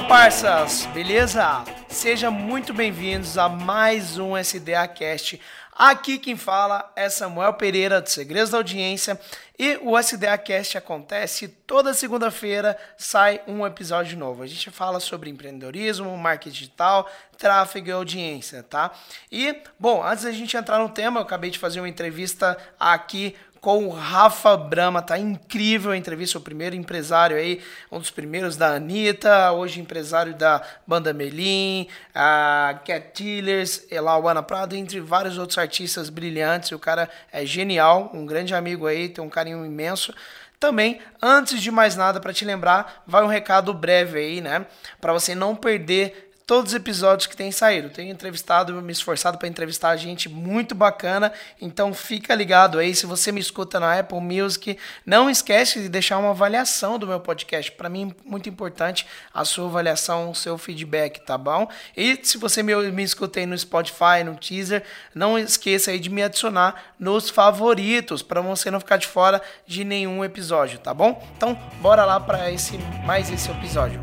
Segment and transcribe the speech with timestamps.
[0.00, 1.62] Fala parças, beleza?
[1.86, 5.38] Sejam muito bem-vindos a mais um SDA Cast.
[5.76, 9.20] Aqui quem fala é Samuel Pereira do Segredos da Audiência
[9.58, 14.42] e o SDA Cast acontece toda segunda-feira, sai um episódio novo.
[14.42, 18.92] A gente fala sobre empreendedorismo, marketing digital, tráfego e audiência, tá?
[19.30, 23.36] E, bom, antes da gente entrar no tema, eu acabei de fazer uma entrevista aqui
[23.60, 25.02] com o Rafa Brama.
[25.02, 27.60] Tá incrível a entrevista, o primeiro empresário aí,
[27.90, 34.74] um dos primeiros da Anitta, hoje empresário da Banda Melim, a Cat Tillers, Elauana Prado,
[34.74, 36.72] entre vários outros artistas brilhantes.
[36.72, 40.14] O cara é genial, um grande amigo aí, tem um carinho imenso.
[40.58, 44.66] Também, antes de mais nada, para te lembrar, vai um recado breve aí, né?
[45.00, 47.90] Para você não perder todos os episódios que têm saído.
[47.90, 52.92] Tenho entrevistado, me esforçado para entrevistar gente muito bacana, então fica ligado aí.
[52.92, 57.20] Se você me escuta na Apple Music, não esquece de deixar uma avaliação do meu
[57.20, 57.70] podcast.
[57.70, 61.70] Para mim, muito importante a sua avaliação, o seu feedback, tá bom?
[61.96, 64.82] E se você me, me escuta aí no Spotify, no teaser,
[65.14, 69.84] não esqueça aí de me adicionar nos favoritos, para você não ficar de fora de
[69.84, 71.24] nenhum episódio, tá bom?
[71.36, 74.00] Então, bora lá para esse mais esse episódio.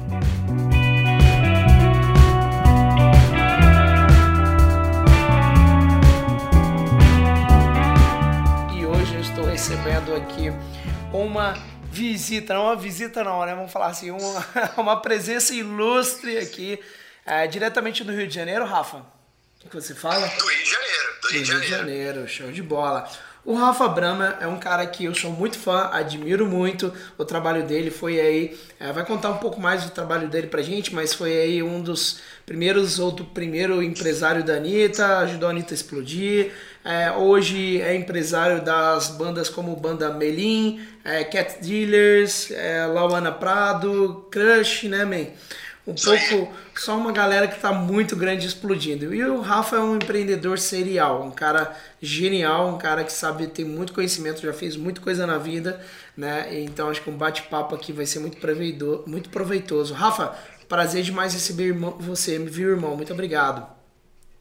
[9.58, 10.52] Recebendo aqui
[11.12, 11.58] uma
[11.92, 13.56] visita, não uma visita não, né?
[13.56, 14.46] Vamos falar assim, uma,
[14.78, 16.80] uma presença ilustre aqui,
[17.26, 18.98] é, diretamente do Rio de Janeiro, Rafa.
[19.66, 20.28] O que você fala?
[20.28, 22.28] Do Rio de Janeiro, do Rio, do Rio de Janeiro.
[22.28, 23.10] Show de bola.
[23.44, 27.66] O Rafa Brama é um cara que eu sou muito fã, admiro muito o trabalho
[27.66, 27.90] dele.
[27.90, 31.32] Foi aí, é, vai contar um pouco mais do trabalho dele pra gente, mas foi
[31.36, 36.52] aí um dos primeiros ou do primeiro empresário da Anitta, ajudou a Anitta a explodir.
[36.88, 44.26] É, hoje é empresário das bandas como Banda Melim, é, Cat Dealers, é, Lauana Prado,
[44.32, 45.28] Crush, né, man?
[45.86, 49.14] Um pouco, só uma galera que está muito grande explodindo.
[49.14, 53.66] E o Rafa é um empreendedor serial, um cara genial, um cara que sabe, tem
[53.66, 56.48] muito conhecimento, já fez muita coisa na vida, né?
[56.62, 59.94] Então acho que um bate-papo aqui vai ser muito proveitoso, muito proveitoso.
[59.94, 60.38] Rafa,
[60.70, 62.96] prazer demais receber você, viu, irmão?
[62.96, 63.68] Muito obrigado.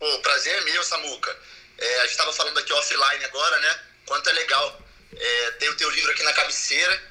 [0.01, 1.56] O prazer é meu, Samuca.
[1.79, 3.81] É, a gente estava falando aqui offline agora, né?
[4.07, 4.81] Quanto é legal
[5.15, 7.03] é, ter o teu livro aqui na cabeceira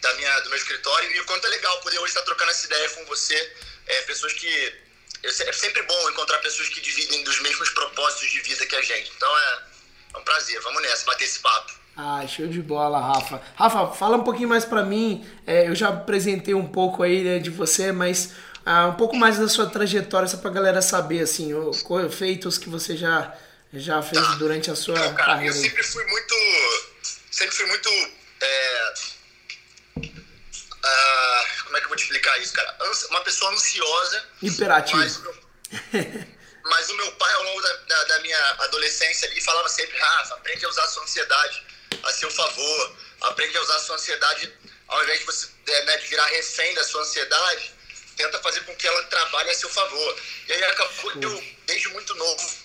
[0.00, 2.66] da minha, do meu escritório e o quanto é legal poder hoje estar trocando essa
[2.66, 3.52] ideia com você.
[3.86, 4.82] É, pessoas que.
[5.24, 9.12] É sempre bom encontrar pessoas que dividem dos mesmos propósitos de vida que a gente.
[9.16, 9.58] Então é,
[10.14, 10.60] é um prazer.
[10.62, 11.72] Vamos nessa, bater esse papo.
[11.96, 13.40] Ah, show de bola, Rafa.
[13.54, 15.24] Rafa, fala um pouquinho mais para mim.
[15.46, 18.32] É, eu já apresentei um pouco aí né, de você, mas
[18.64, 21.72] ah, um pouco mais da sua trajetória, só pra galera saber, assim, o,
[22.10, 23.36] feitos que você já
[23.72, 24.34] já fez tá.
[24.34, 25.56] durante a sua então, cara, carreira?
[25.56, 26.34] Eu sempre fui muito.
[27.30, 27.88] Sempre fui muito.
[28.40, 28.94] É,
[29.96, 32.76] uh, como é que eu vou te explicar isso, cara?
[33.10, 34.24] Uma pessoa ansiosa.
[34.42, 34.98] Imperativo.
[34.98, 35.20] Mas,
[36.64, 40.34] mas o meu pai, ao longo da, da, da, minha adolescência ali, falava sempre: Rafa,
[40.34, 41.62] aprende a usar a sua ansiedade
[42.02, 42.96] a seu favor.
[43.22, 44.52] Aprende a usar a sua ansiedade,
[44.88, 47.72] ao invés de você é, né, de virar refém da sua ansiedade,
[48.16, 50.20] tenta fazer com que ela trabalhe a seu favor.
[50.48, 52.61] E aí acabou que eu, desde muito novo,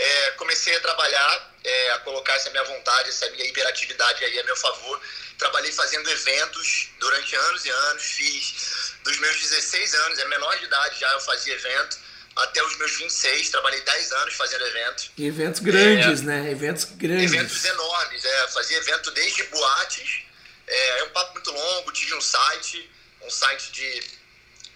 [0.00, 4.44] é, comecei a trabalhar, é, a colocar essa minha vontade, essa minha hiperatividade aí a
[4.44, 5.00] meu favor.
[5.36, 10.64] Trabalhei fazendo eventos durante anos e anos, fiz dos meus 16 anos, é menor de
[10.64, 11.98] idade já eu fazia evento,
[12.36, 15.10] até os meus 26, trabalhei 10 anos fazendo eventos.
[15.16, 16.50] E eventos grandes, é, né?
[16.50, 17.32] Eventos grandes.
[17.32, 20.22] Eventos enormes, é, fazia evento desde boates,
[20.66, 22.90] é, é um papo muito longo, tive um site,
[23.22, 24.19] um site de...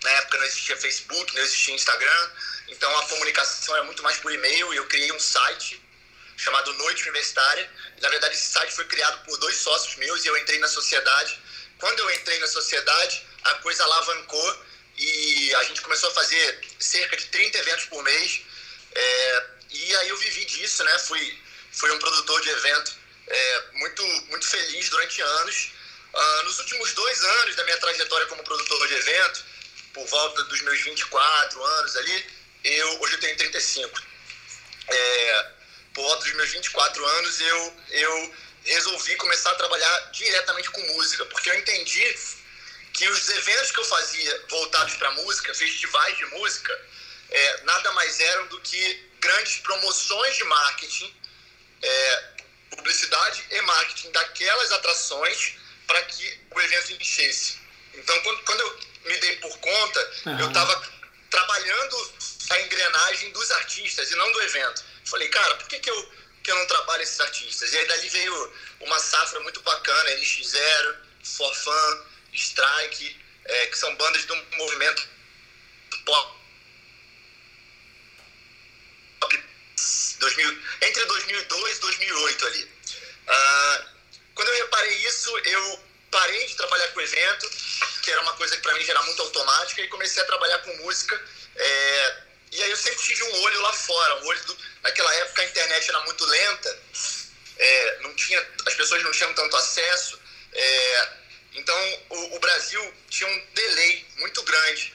[0.05, 2.31] Na época não existia Facebook, não existia Instagram,
[2.69, 5.83] então a comunicação era muito mais por e-mail e eu criei um site
[6.37, 7.71] chamado Noite Universitária.
[8.03, 11.41] Na verdade, esse site foi criado por dois sócios meus e eu entrei na sociedade.
[11.79, 14.65] Quando eu entrei na sociedade, a coisa alavancou
[14.99, 18.43] e a gente começou a fazer cerca de 30 eventos por mês.
[18.95, 20.99] É, e aí eu vivi disso, né?
[20.99, 21.43] Fui,
[21.73, 22.95] fui um produtor de evento
[23.27, 25.73] é, muito, muito feliz durante anos.
[26.13, 29.45] Uh, nos últimos dois anos da minha trajetória como produtor de evento,
[29.95, 32.27] por volta dos meus 24 anos ali,
[32.65, 34.03] eu hoje eu tenho 35.
[34.89, 35.51] É,
[35.95, 41.25] por volta dos meus 24 anos, eu, eu resolvi começar a trabalhar diretamente com música,
[41.27, 42.19] porque eu entendi
[42.93, 46.89] que os eventos que eu fazia voltados para música, festivais de música,
[47.31, 51.17] é, nada mais eram do que grandes promoções de marketing,
[51.83, 52.23] é,
[52.71, 55.55] publicidade e marketing daquelas atrações
[55.87, 57.64] para que o evento enchesse.
[57.97, 60.41] Então, quando, quando eu me dei por conta, uhum.
[60.41, 60.93] eu estava
[61.31, 62.13] trabalhando
[62.51, 64.85] a engrenagem dos artistas e não do evento.
[65.05, 66.13] Falei, cara, por que, que, eu,
[66.43, 67.73] que eu não trabalho esses artistas?
[67.73, 70.97] E aí dali veio uma safra muito bacana, NX0,
[71.37, 75.09] Forfan, Strike, é, que são bandas um movimento
[76.05, 76.35] pop
[80.19, 82.65] 2000, entre 2002 e 2008 ali.
[82.65, 83.85] Uh,
[84.35, 85.81] quando eu reparei isso, eu
[86.15, 87.51] parei de trabalhar com evento,
[88.03, 90.59] que era uma coisa que para mim já era muito automática, e comecei a trabalhar
[90.61, 91.21] com música.
[91.57, 92.17] É,
[92.53, 95.45] e aí eu sempre tive um olho lá fora, um olho do, naquela época a
[95.45, 96.79] internet era muito lenta,
[97.59, 100.21] é, não tinha, as pessoas não tinham tanto acesso,
[100.53, 101.09] é,
[101.55, 104.95] então o, o, Brasil tinha um delay muito grande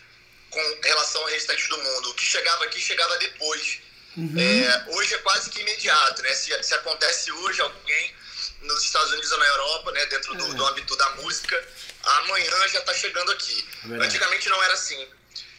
[0.50, 2.12] com relação ao restante do mundo.
[2.12, 3.80] O que chegava aqui chegava depois.
[4.18, 4.36] Uhum.
[4.38, 6.34] É, hoje é quase que imediato, né?
[6.34, 8.16] Se, se acontece hoje alguém
[8.62, 10.54] nos Estados Unidos ou na Europa, né, dentro do, é.
[10.54, 11.68] do âmbito da música,
[12.04, 13.68] amanhã já está chegando aqui.
[13.92, 15.08] É Antigamente não era assim.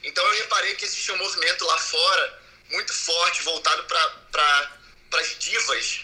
[0.02, 6.00] Então eu reparei que existia um movimento lá fora muito forte, voltado para as divas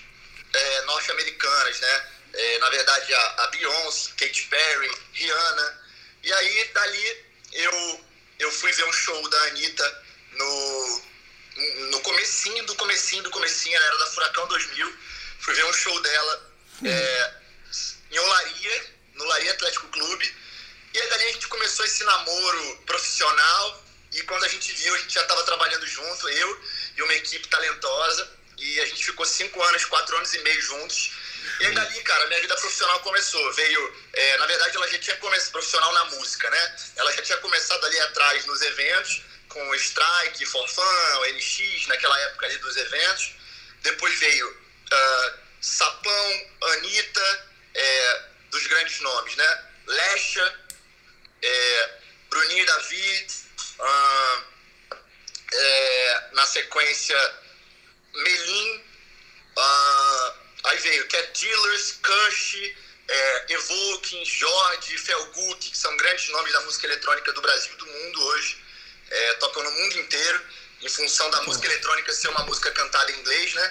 [0.52, 2.12] é, norte-americanas, né?
[2.32, 5.82] É, na verdade, a, a Beyoncé, Katy Perry, Rihanna.
[6.22, 8.06] E aí, dali, eu,
[8.40, 11.02] eu fui ver um show da Anitta no,
[11.90, 14.98] no comecinho do comecinho do comecinho, ela era da Furacão 2000.
[15.40, 17.34] Fui ver um show dela é,
[18.10, 18.84] em Olaria,
[19.14, 20.36] no Olaria Atlético Clube.
[20.94, 23.84] E aí dali a gente começou esse namoro profissional.
[24.12, 26.62] E quando a gente viu, a gente já estava trabalhando junto, eu
[26.96, 28.30] e uma equipe talentosa.
[28.56, 31.12] E a gente ficou cinco anos, quatro anos e meio juntos.
[31.60, 33.52] E aí dali, cara, minha vida profissional começou.
[33.52, 36.76] Veio, é, na verdade, ela já tinha começado profissional na música, né?
[36.96, 42.18] Ela já tinha começado ali atrás nos eventos, com o Strike, Forfan, o NX, naquela
[42.20, 43.32] época ali dos eventos.
[43.82, 49.64] Depois veio uh, Sapão, Anitta, é, dos grandes nomes, né?
[49.88, 50.60] Lecha,
[51.42, 51.90] é,
[52.30, 53.26] Bruninho e Davi,
[53.80, 54.44] uh,
[55.52, 57.34] é, na sequência
[58.14, 58.84] Melim,
[60.64, 62.76] aí veio Cat Dealers, Kush,
[63.08, 67.86] é, Evoking, Jorge, Felguk, que são grandes nomes da música eletrônica do Brasil e do
[67.86, 68.64] mundo hoje,
[69.10, 70.46] é, tocam no mundo inteiro,
[70.82, 73.70] em função da música eletrônica ser uma música cantada em inglês, né?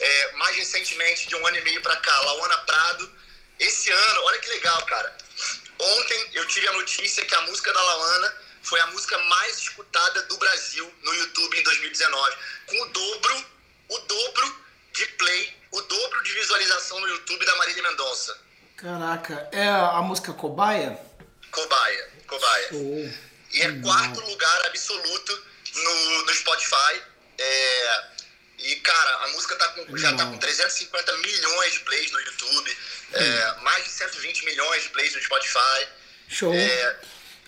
[0.00, 3.12] É, mais recentemente, de um ano e meio para cá, Laona Prado.
[3.58, 5.16] Esse ano, olha que legal, cara.
[5.78, 10.22] Ontem eu tive a notícia que a música da Laona foi a música mais escutada
[10.22, 12.36] do Brasil no YouTube em 2019,
[12.66, 13.46] com o dobro,
[13.90, 18.38] o dobro de play, o dobro de visualização no YouTube da Marília Mendonça.
[18.76, 20.98] Caraca, é a música Cobaia?
[21.50, 22.68] Cobaia, Cobaia.
[22.72, 25.44] Oh, e é quarto lugar absoluto
[25.74, 27.02] no, no Spotify.
[27.38, 28.04] É,
[28.58, 32.78] e, cara, a música tá com, já tá com 350 milhões de plays no YouTube,
[33.12, 35.88] é, mais de 120 milhões de plays no Spotify.
[36.28, 36.54] Show.
[36.54, 37.00] É,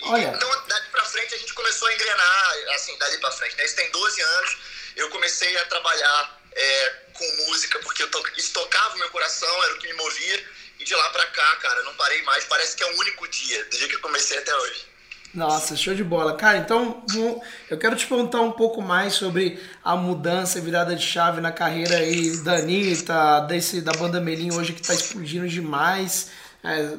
[0.03, 0.33] Olha.
[0.35, 3.65] Então, dali pra frente, a gente começou a engrenar, assim, dali pra frente, né?
[3.65, 4.57] Isso tem 12 anos,
[4.97, 9.65] eu comecei a trabalhar é, com música, porque eu to, isso tocava o meu coração,
[9.65, 12.77] era o que me movia, e de lá pra cá, cara, não parei mais, parece
[12.77, 14.87] que é o único dia, do dia que eu comecei até hoje.
[15.37, 16.35] Nossa, show de bola.
[16.35, 17.03] Cara, então
[17.71, 21.99] eu quero te perguntar um pouco mais sobre a mudança, virada de chave na carreira
[21.99, 26.31] aí da Anitta, desse, da banda Melim hoje que está explodindo demais.
[26.65, 26.97] É,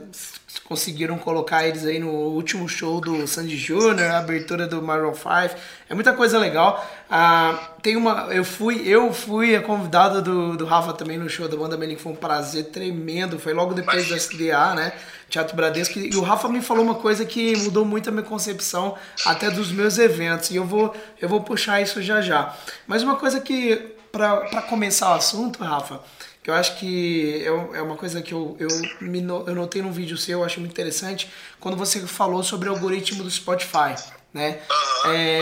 [0.68, 5.58] conseguiram colocar eles aí no último show do Sandy Jr., a abertura do Maroon 5.
[5.90, 6.86] É muita coisa legal.
[7.10, 11.48] Ah, tem uma, eu fui, eu fui a convidada do, do Rafa também no show
[11.48, 13.40] da banda Melim, foi um prazer tremendo.
[13.40, 14.92] Foi logo depois do SDA, né?
[15.30, 16.00] Teatro Bradesco.
[16.00, 19.72] E o Rafa me falou uma coisa que mudou muito a minha concepção até dos
[19.72, 20.52] meus eventos.
[20.52, 22.54] E eu vou, eu vou puxar isso já já.
[22.86, 26.02] Mas uma coisa que, para começar o assunto, Rafa,
[26.48, 28.70] que eu acho que é, é uma coisa que eu, eu,
[29.02, 32.72] me, eu notei num vídeo seu, eu acho muito interessante, quando você falou sobre o
[32.72, 33.94] algoritmo do Spotify,
[34.34, 34.60] né?
[35.08, 35.42] É,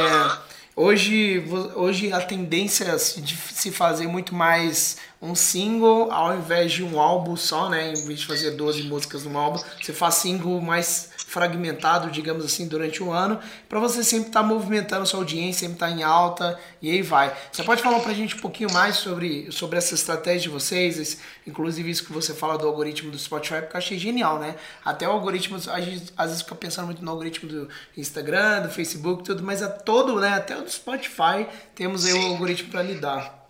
[0.75, 1.43] hoje,
[1.75, 7.35] hoje a tendência de se fazer muito mais um single ao invés de um álbum
[7.35, 7.93] só, né?
[7.93, 12.67] Em vez de fazer 12 músicas num álbum, você faz single mais fragmentado, digamos assim,
[12.67, 16.03] durante o ano, para você sempre estar tá movimentando sua audiência, sempre estar tá em
[16.03, 17.35] alta e aí vai.
[17.51, 20.97] Você pode falar para a gente um pouquinho mais sobre, sobre essa estratégia de vocês,
[20.97, 24.55] esse, inclusive isso que você fala do algoritmo do Spotify, porque eu achei genial, né?
[24.83, 28.69] Até o algoritmo, a gente às vezes fica pensando muito no algoritmo do Instagram, do
[28.69, 30.35] Facebook, tudo, mas a todo, né?
[30.35, 33.44] Até o do Spotify temos aí o um algoritmo para lidar.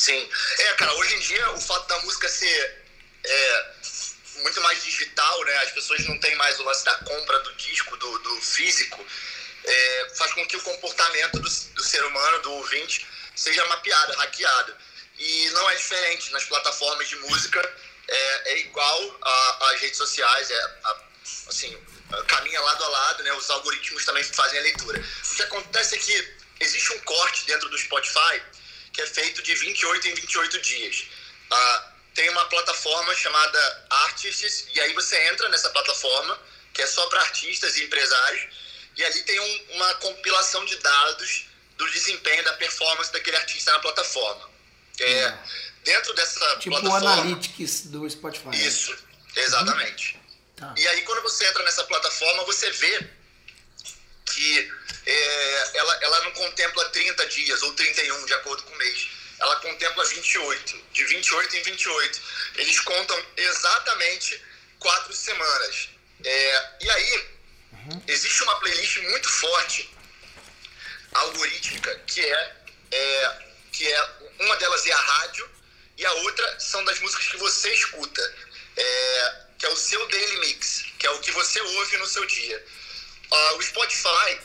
[0.00, 0.30] Sim.
[0.60, 2.84] É, cara, hoje em dia o fato da música ser
[3.22, 3.64] é,
[4.36, 5.58] muito mais digital, né?
[5.58, 9.06] As pessoas não têm mais o lance da compra do disco, do, do físico,
[9.62, 14.74] é, faz com que o comportamento do, do ser humano, do ouvinte, seja mapeado, hackeado.
[15.18, 17.60] E não é diferente nas plataformas de música,
[18.08, 19.20] é, é igual
[19.60, 20.96] às redes sociais, é, a,
[21.46, 21.78] assim,
[22.26, 23.34] caminha lado a lado, né?
[23.34, 24.98] Os algoritmos também fazem a leitura.
[25.30, 28.40] O que acontece é que existe um corte dentro do Spotify
[29.00, 31.06] que é feito de 28 em 28 dias.
[31.50, 36.38] Ah, tem uma plataforma chamada Artists, e aí você entra nessa plataforma,
[36.74, 38.48] que é só para artistas e empresários,
[38.96, 43.78] e ali tem um, uma compilação de dados do desempenho da performance daquele artista na
[43.78, 44.50] plataforma.
[44.98, 45.38] É, hum.
[45.84, 46.98] Dentro dessa tipo plataforma...
[47.00, 48.48] Tipo o Analytics do Spotify.
[48.48, 48.56] Né?
[48.58, 48.94] Isso,
[49.34, 50.14] exatamente.
[50.14, 50.20] Uhum.
[50.56, 50.74] Tá.
[50.76, 53.10] E aí quando você entra nessa plataforma, você vê
[54.40, 54.72] que
[55.04, 59.08] é, ela, ela não contempla 30 dias ou 31, de acordo com o mês.
[59.38, 62.20] Ela contempla 28, de 28 em 28.
[62.56, 64.42] Eles contam exatamente
[64.78, 65.90] quatro semanas.
[66.24, 67.28] É, e aí,
[68.08, 69.90] existe uma playlist muito forte,
[71.12, 72.56] algorítmica, que é,
[72.92, 73.38] é,
[73.72, 75.50] que é uma delas é a rádio
[75.98, 78.36] e a outra são das músicas que você escuta,
[78.76, 82.24] é, que é o seu daily mix, que é o que você ouve no seu
[82.24, 82.64] dia.
[83.32, 84.40] Uh, o Spotify,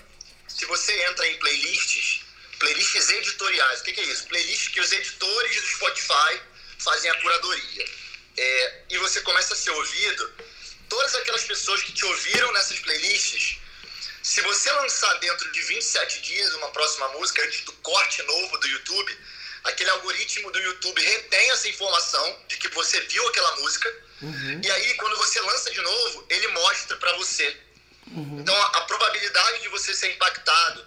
[0.47, 2.21] se você entra em playlists,
[2.59, 4.25] playlists editoriais, o que, que, é isso?
[4.27, 6.41] Playlists que os editores do Spotify
[6.79, 7.85] fazem a curadoria.
[8.37, 10.33] É, e você começa a ser ouvido,
[10.89, 13.57] todas aquelas pessoas que te ouviram nessas playlists,
[14.21, 18.67] se você lançar dentro de 27 dias uma próxima música, antes do corte novo do
[18.67, 19.17] YouTube,
[19.63, 24.61] aquele algoritmo do YouTube retém essa informação de que você viu aquela música, uhum.
[24.63, 27.64] e aí quando você lança de novo, ele mostra para você.
[28.11, 28.39] Uhum.
[28.39, 30.85] Então a, a, probabilidade de você ser impactado,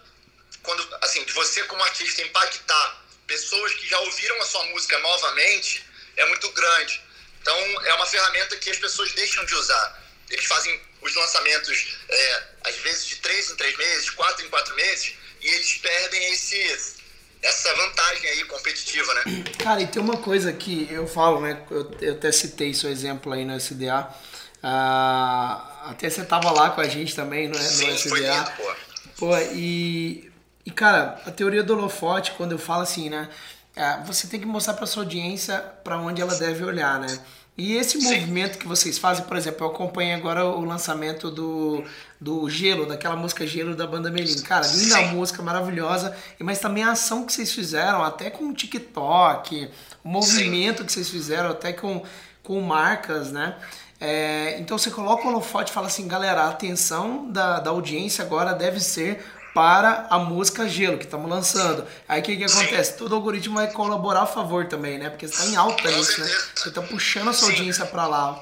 [0.63, 5.85] quando assim, de você como artista impactar pessoas que já ouviram a sua música novamente,
[6.17, 7.03] é muito grande.
[7.41, 10.03] Então é uma ferramenta que as pessoas deixam de usar.
[10.31, 14.75] Eles fazem os lançamentos é, às vezes de três em três meses, quatro em quatro
[14.75, 16.99] meses, e eles perdem esse
[17.41, 19.23] essa vantagem aí competitiva, né?
[19.63, 21.65] Cara, e tem uma coisa que eu falo, né?
[21.71, 24.13] Eu, eu até citei seu exemplo aí no SDA.
[24.63, 27.63] Ah, até você tava lá com a gente também, não é?
[27.63, 28.09] Sim, no SDA.
[28.09, 28.75] Foi lindo, pô.
[29.19, 30.31] pô, e,
[30.67, 33.29] e cara, a teoria do holofote, quando eu falo assim, né?
[33.77, 37.19] É, você tem que mostrar para sua audiência para onde ela deve olhar, né?
[37.59, 38.21] E esse Sim.
[38.21, 41.83] movimento que vocês fazem, por exemplo, eu acompanho agora o lançamento do,
[42.21, 44.41] do Gelo, daquela música Gelo da banda Melim.
[44.43, 45.07] Cara, linda Sim.
[45.09, 46.17] música, maravilhosa.
[46.39, 49.69] Mas também a ação que vocês fizeram, até com o TikTok,
[50.05, 50.85] o movimento Sim.
[50.87, 52.05] que vocês fizeram, até com,
[52.45, 53.57] com marcas, né?
[54.01, 58.25] É, então você coloca o holofote e fala assim, galera, a atenção da, da audiência
[58.25, 61.87] agora deve ser para a música Gelo, que estamos lançando.
[62.09, 62.97] Aí o que, que acontece?
[62.97, 65.11] Todo algoritmo vai colaborar a favor também, né?
[65.11, 66.29] Porque você está em alta nisso, né?
[66.55, 67.55] Você está puxando a sua Sim.
[67.55, 68.39] audiência para lá.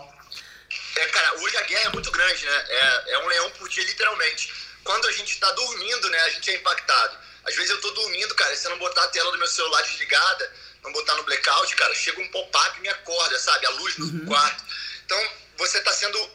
[0.97, 2.65] É, cara, hoje a guerra é muito grande, né?
[2.69, 4.53] É, é um leão por dia, literalmente.
[4.85, 7.17] Quando a gente está dormindo, né, a gente é impactado.
[7.47, 9.47] Às vezes eu tô dormindo, cara, e se eu não botar a tela do meu
[9.47, 10.53] celular desligada,
[10.85, 13.67] não botar no blackout, cara, chega um pop-up e me acorda, sabe?
[13.67, 14.27] A luz no uhum.
[14.27, 14.65] quarto.
[15.05, 15.19] Então,
[15.57, 16.31] você está sendo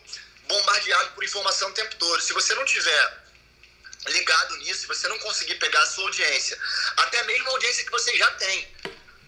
[0.48, 2.22] bombardeado por informação o tempo todo.
[2.22, 3.22] Se você não tiver
[4.08, 6.58] ligado nisso, se você não conseguir pegar a sua audiência,
[6.98, 8.76] até mesmo a audiência que você já tem,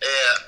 [0.01, 0.43] é,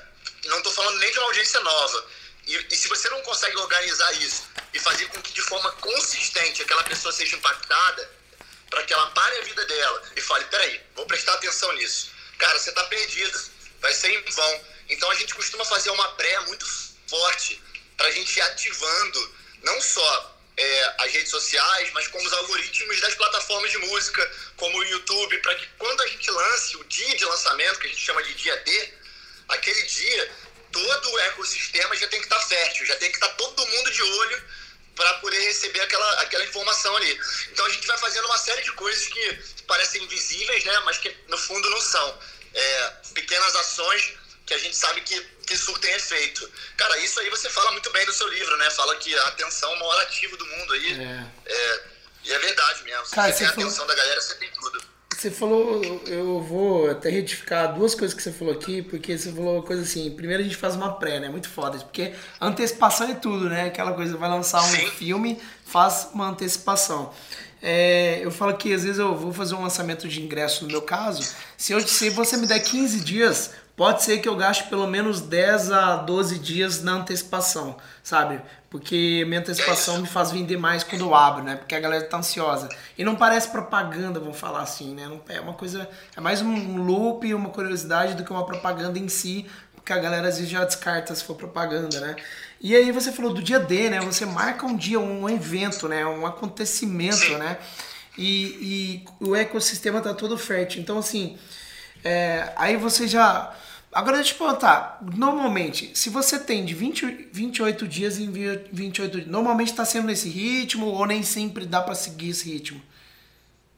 [0.46, 2.06] não estou falando nem de uma audiência nova,
[2.46, 6.62] e, e, se você não consegue organizar isso e fazer com que de forma consistente
[6.62, 8.08] aquela pessoa seja impactada,
[8.70, 12.10] para que ela pare a vida dela e fale: peraí, vou prestar atenção nisso.
[12.38, 13.50] Cara, você está perdido,
[13.80, 14.64] vai ser em vão.
[14.88, 16.66] Então a gente costuma fazer uma pré muito
[17.08, 17.60] forte
[17.96, 23.00] para a gente ir ativando não só é, as redes sociais, mas como os algoritmos
[23.00, 27.16] das plataformas de música, como o YouTube, para que quando a gente lance o dia
[27.16, 28.94] de lançamento, que a gente chama de dia D,
[29.48, 30.34] aquele dia
[30.72, 33.66] todo o ecossistema já tem que estar tá fértil, já tem que estar tá todo
[33.66, 34.44] mundo de olho
[34.94, 37.20] para poder receber aquela, aquela informação ali.
[37.52, 39.32] Então a gente vai fazendo uma série de coisas que
[39.66, 42.18] parecem invisíveis, né, mas que no fundo não são.
[42.54, 44.14] É, pequenas ações
[44.46, 46.48] que a gente sabe que, que surtem efeito.
[46.76, 48.70] Cara, isso aí você fala muito bem no seu livro, né?
[48.70, 50.92] Fala que a atenção é o maior ativo do mundo aí.
[51.02, 51.52] É.
[51.52, 53.06] é e é verdade mesmo.
[53.06, 53.66] Se Cara, você tem a falou...
[53.66, 54.82] atenção da galera, você tem tudo.
[55.16, 59.54] Você falou, eu vou até retificar duas coisas que você falou aqui, porque você falou
[59.54, 61.28] uma coisa assim, primeiro a gente faz uma pré, né?
[61.28, 63.66] Muito foda, porque antecipação é tudo, né?
[63.66, 64.90] Aquela coisa, vai lançar um Sim.
[64.90, 67.14] filme, faz uma antecipação.
[67.62, 70.82] É, eu falo que às vezes eu vou fazer um lançamento de ingresso no meu
[70.82, 74.86] caso, se, eu, se você me der 15 dias, pode ser que eu gaste pelo
[74.86, 78.40] menos 10 a 12 dias na antecipação, sabe?
[78.70, 81.56] Porque minha antecipação me faz vender mais quando eu abro, né?
[81.56, 82.68] Porque a galera tá ansiosa.
[82.96, 85.08] E não parece propaganda, vamos falar assim, né?
[85.28, 85.88] É uma coisa.
[86.16, 90.28] É mais um loop, uma curiosidade do que uma propaganda em si, porque a galera
[90.28, 92.16] às vezes já descarta se for propaganda, né?
[92.60, 94.00] E aí você falou do dia D, né?
[94.00, 96.04] Você marca um dia, um evento, né?
[96.06, 97.58] Um acontecimento, né?
[98.18, 100.80] E, e o ecossistema tá todo fértil.
[100.80, 101.38] Então, assim,
[102.06, 103.54] é, aí você já
[103.96, 108.30] Agora deixa eu te perguntar, normalmente, se você tem de 20, 28 dias em
[108.70, 112.84] 28 dias, normalmente está sendo nesse ritmo ou nem sempre dá para seguir esse ritmo?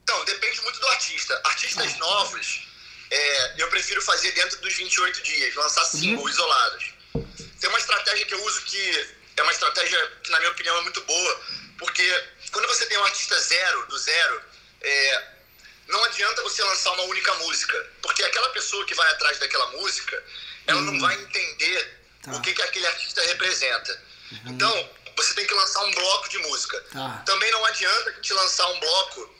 [0.02, 1.40] Então, depende muito do artista.
[1.44, 1.98] Artistas ah.
[1.98, 2.66] novos,
[3.12, 6.28] é, eu prefiro fazer dentro dos 28 dias, lançar singles uhum.
[6.30, 6.84] isolados.
[7.60, 10.82] Tem uma estratégia que eu uso que é uma estratégia que, na minha opinião, é
[10.82, 11.40] muito boa,
[11.78, 14.42] porque quando você tem um artista zero, do zero,
[14.80, 15.37] é,
[15.88, 20.22] não adianta você lançar uma única música, porque aquela pessoa que vai atrás daquela música,
[20.66, 20.84] ela hum.
[20.84, 22.32] não vai entender tá.
[22.32, 24.02] o que, que aquele artista representa.
[24.32, 24.52] Uhum.
[24.52, 26.80] Então, você tem que lançar um bloco de música.
[26.92, 27.22] Tá.
[27.24, 29.34] Também não adianta a gente lançar um bloco,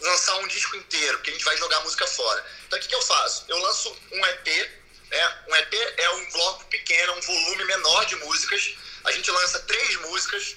[0.00, 2.44] lançar um disco inteiro, que a gente vai jogar a música fora.
[2.66, 3.44] Então, o que, que eu faço?
[3.48, 4.70] Eu lanço um EP,
[5.10, 5.44] né?
[5.48, 8.76] um EP é um bloco pequeno, um volume menor de músicas.
[9.04, 10.56] A gente lança três músicas.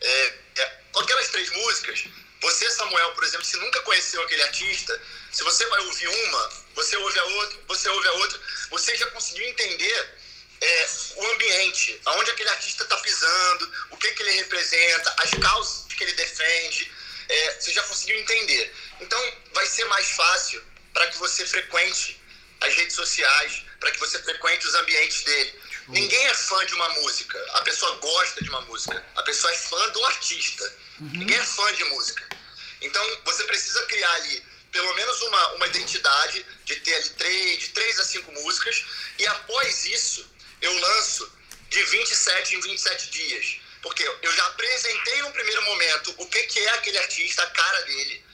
[0.00, 2.04] É, é, aquelas três músicas,
[2.44, 5.00] você, Samuel, por exemplo, se nunca conheceu aquele artista,
[5.32, 9.06] se você vai ouvir uma, você ouve a outra, você ouve a outra, você já
[9.06, 10.14] conseguiu entender
[10.60, 15.86] é, o ambiente, aonde aquele artista está pisando, o que, que ele representa, as causas
[15.94, 16.92] que ele defende,
[17.30, 18.74] é, você já conseguiu entender.
[19.00, 22.20] Então, vai ser mais fácil para que você frequente
[22.60, 25.60] as redes sociais, para que você frequente os ambientes dele.
[25.88, 29.56] Ninguém é fã de uma música, a pessoa gosta de uma música, a pessoa é
[29.56, 30.64] fã do artista.
[31.00, 31.10] Uhum.
[31.12, 32.33] Ninguém é fã de música.
[32.80, 34.42] Então, você precisa criar ali
[34.74, 38.84] pelo menos uma, uma identidade de ter ali três, de três a cinco músicas,
[39.16, 40.28] e após isso,
[40.60, 41.32] eu lanço
[41.68, 43.56] de 27 em 27 dias.
[43.80, 47.82] Porque eu já apresentei no primeiro momento o que, que é aquele artista, a cara
[47.82, 48.24] dele,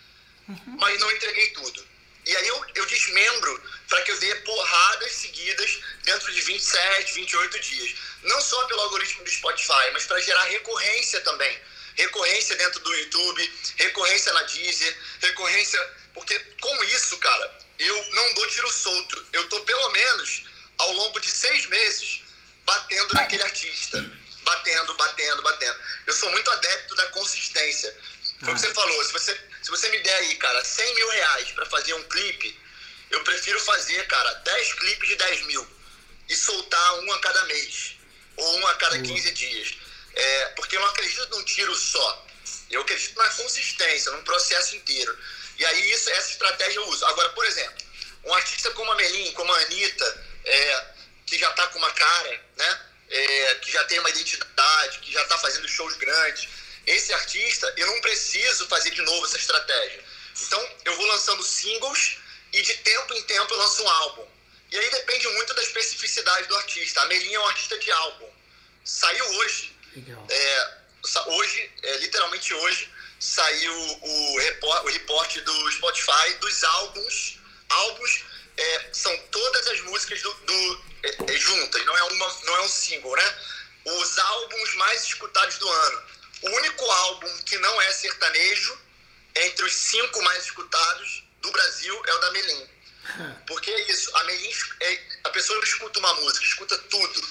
[0.49, 0.77] uhum.
[0.81, 1.87] mas não entreguei tudo.
[2.25, 7.61] E aí eu, eu desmembro para que eu dê porradas seguidas dentro de 27, 28
[7.61, 7.95] dias.
[8.23, 11.61] Não só pelo algoritmo do Spotify, mas para gerar recorrência também.
[11.97, 15.97] Recorrência dentro do YouTube, recorrência na Deezer, recorrência.
[16.15, 19.27] Porque com isso, cara, eu não dou tiro solto.
[19.33, 20.43] Eu tô pelo menos
[20.79, 22.23] ao longo de seis meses
[22.65, 23.99] batendo naquele artista.
[24.43, 25.79] Batendo, batendo, batendo.
[26.07, 27.95] Eu sou muito adepto da consistência.
[28.41, 29.05] Foi o que você falou.
[29.05, 32.59] Se você, se você me der aí, cara, 100 mil reais para fazer um clipe,
[33.11, 35.67] eu prefiro fazer, cara, 10 clipes de 10 mil
[36.29, 37.97] e soltar um a cada mês
[38.37, 39.75] ou um a cada 15 dias.
[40.15, 42.27] É, porque eu não acredito num tiro só.
[42.71, 45.17] Eu acredito na consistência, num processo inteiro.
[45.59, 47.05] E aí isso, essa estratégia eu uso.
[47.07, 47.85] Agora, por exemplo,
[48.25, 50.85] um artista como a Melim, como a Anitta, é,
[51.27, 52.81] que já está com uma cara, né?
[53.09, 56.49] É, que já tem uma identidade, que já está fazendo shows grandes.
[56.87, 60.05] Esse artista, eu não preciso fazer de novo essa estratégia.
[60.41, 62.19] Então, eu vou lançando singles
[62.53, 64.27] e de tempo em tempo eu lanço um álbum.
[64.71, 67.03] E aí depende muito da especificidade do artista.
[67.03, 68.29] A Melinha é um artista de álbum.
[68.85, 69.77] Saiu hoje.
[70.29, 70.81] É,
[71.27, 78.25] hoje, é, literalmente hoje, saiu o, report, o reporte do Spotify dos álbuns, álbuns
[78.57, 82.61] é, são todas as músicas do, do é, é, juntas, não é, uma, não é
[82.63, 83.39] um single, né?
[83.85, 86.03] Os álbuns mais escutados do ano.
[86.43, 88.79] O único álbum que não é sertanejo,
[89.37, 92.69] entre os cinco mais escutados do Brasil, é o da Melim.
[93.47, 97.29] Porque é isso, a Melim, é, a pessoa não escuta uma música, escuta tudo.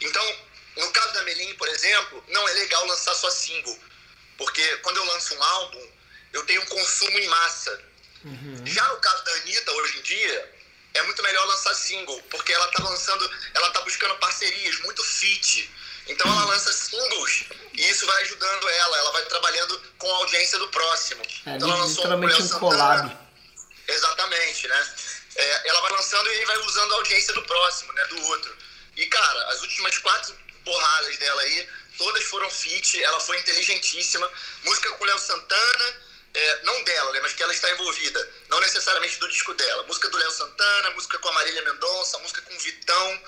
[0.00, 0.45] Então,
[0.76, 3.78] no caso da Melim, por exemplo, não é legal lançar só single.
[4.36, 5.88] Porque quando eu lanço um álbum,
[6.32, 7.80] eu tenho um consumo em massa.
[8.24, 8.62] Uhum.
[8.66, 10.54] Já no caso da Anitta, hoje em dia,
[10.94, 15.70] é muito melhor lançar single, porque ela tá lançando, ela tá buscando parcerias, muito fit.
[16.08, 20.58] Então ela lança singles e isso vai ajudando ela, ela vai trabalhando com a audiência
[20.58, 21.22] do próximo.
[21.46, 23.18] É, então ela lançou literalmente um collab.
[23.88, 24.94] Exatamente, né?
[25.36, 28.04] É, ela vai lançando e vai usando a audiência do próximo, né?
[28.06, 28.56] Do outro.
[28.96, 30.34] E, cara, as últimas quatro
[30.66, 34.30] porradas dela aí, todas foram fit, ela foi inteligentíssima.
[34.64, 35.94] Música com Léo Santana,
[36.34, 39.84] é, não dela, né, mas que ela está envolvida, não necessariamente do disco dela.
[39.84, 43.20] Música do Léo Santana, música com a Marília Mendonça, música com o Vitão,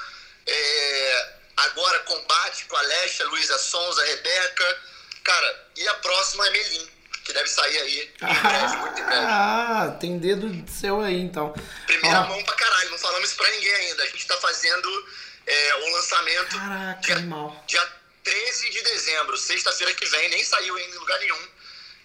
[0.46, 4.82] é, agora Combate com a Alexa, Luísa Sonza, Rebeca.
[5.24, 6.88] Cara, e a próxima é Melim,
[7.24, 9.26] que deve sair aí em breve, muito em breve.
[9.26, 11.54] Ah, tem dedo seu aí então.
[11.86, 12.24] Primeira ah.
[12.24, 14.02] mão pra caralho, não falamos isso pra ninguém ainda.
[14.02, 15.08] A gente tá fazendo
[15.48, 17.64] é, o lançamento Caraca, dia, animal.
[17.66, 21.48] dia 13 de dezembro, sexta-feira que vem, nem saiu ainda em lugar nenhum.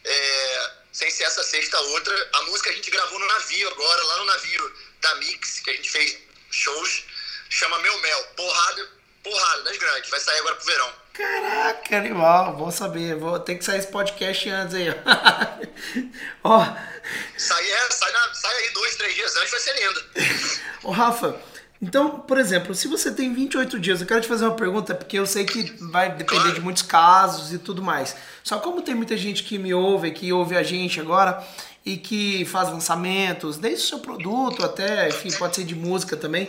[0.06, 2.29] É, sem ser essa sexta outra.
[2.34, 5.73] A música a gente gravou no navio agora, lá no navio da Mix, que a
[5.73, 6.17] gente fez
[6.49, 7.03] shows,
[7.49, 8.23] chama Meu Mel.
[8.36, 8.89] Porrada,
[9.23, 10.10] porrada das grandes.
[10.10, 10.93] Vai sair agora pro verão.
[11.13, 13.15] Caraca, animal, bom saber.
[13.15, 14.88] Vou ter que sair esse podcast antes aí.
[16.43, 16.65] ó.
[17.38, 20.06] sai, é, sai, na, sai aí dois, três dias antes, vai ser lindo.
[20.84, 21.39] Ô, Rafa,
[21.81, 25.19] então, por exemplo, se você tem 28 dias, eu quero te fazer uma pergunta, porque
[25.19, 28.15] eu sei que vai depender de muitos casos e tudo mais.
[28.43, 31.43] Só como tem muita gente que me ouve, que ouve a gente agora
[31.86, 36.47] e que faz lançamentos, desde o seu produto até, enfim, pode ser de música também.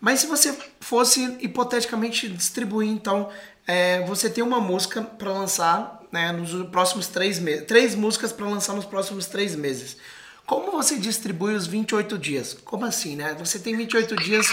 [0.00, 3.30] Mas se você fosse hipoteticamente distribuir, então,
[3.66, 8.46] é, você tem uma música para lançar né, nos próximos três meses, três músicas para
[8.46, 9.96] lançar nos próximos três meses.
[10.46, 12.56] Como você distribui os 28 dias?
[12.64, 13.34] Como assim, né?
[13.38, 14.46] Você tem 28 dias,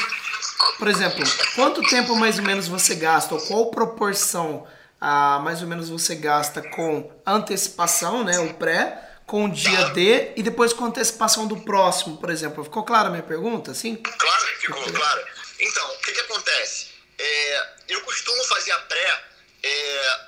[0.78, 1.24] por exemplo,
[1.56, 4.66] quanto tempo mais ou menos você gasta, ou qual proporção
[5.02, 10.34] ah, mais ou menos você gasta com antecipação, né, o pré, com o dia D
[10.36, 12.64] e depois com antecipação do próximo, por exemplo.
[12.64, 13.96] Ficou clara a minha pergunta, sim?
[13.96, 15.26] Claro que ficou, claro.
[15.60, 16.88] Então, o que, que acontece?
[17.18, 19.24] É, eu costumo fazer a pré.
[19.64, 20.20] É,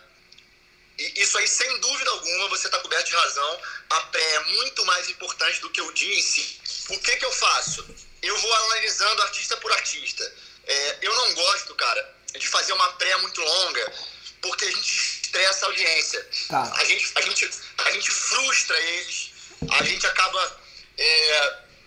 [1.17, 3.59] isso aí, sem dúvida alguma, você está coberto de razão.
[3.93, 6.59] A pré é muito mais importante do que o dia em si.
[6.89, 7.85] O que, que eu faço?
[8.23, 10.33] Eu vou analisando artista por artista.
[10.65, 13.93] É, eu não gosto, cara, de fazer uma pré muito longa,
[14.41, 16.29] porque a gente estressa a audiência.
[16.49, 16.73] Tá.
[16.75, 17.49] A, gente, a, gente,
[17.85, 19.31] a gente frustra eles,
[19.71, 20.61] a gente acaba.
[20.97, 21.37] É,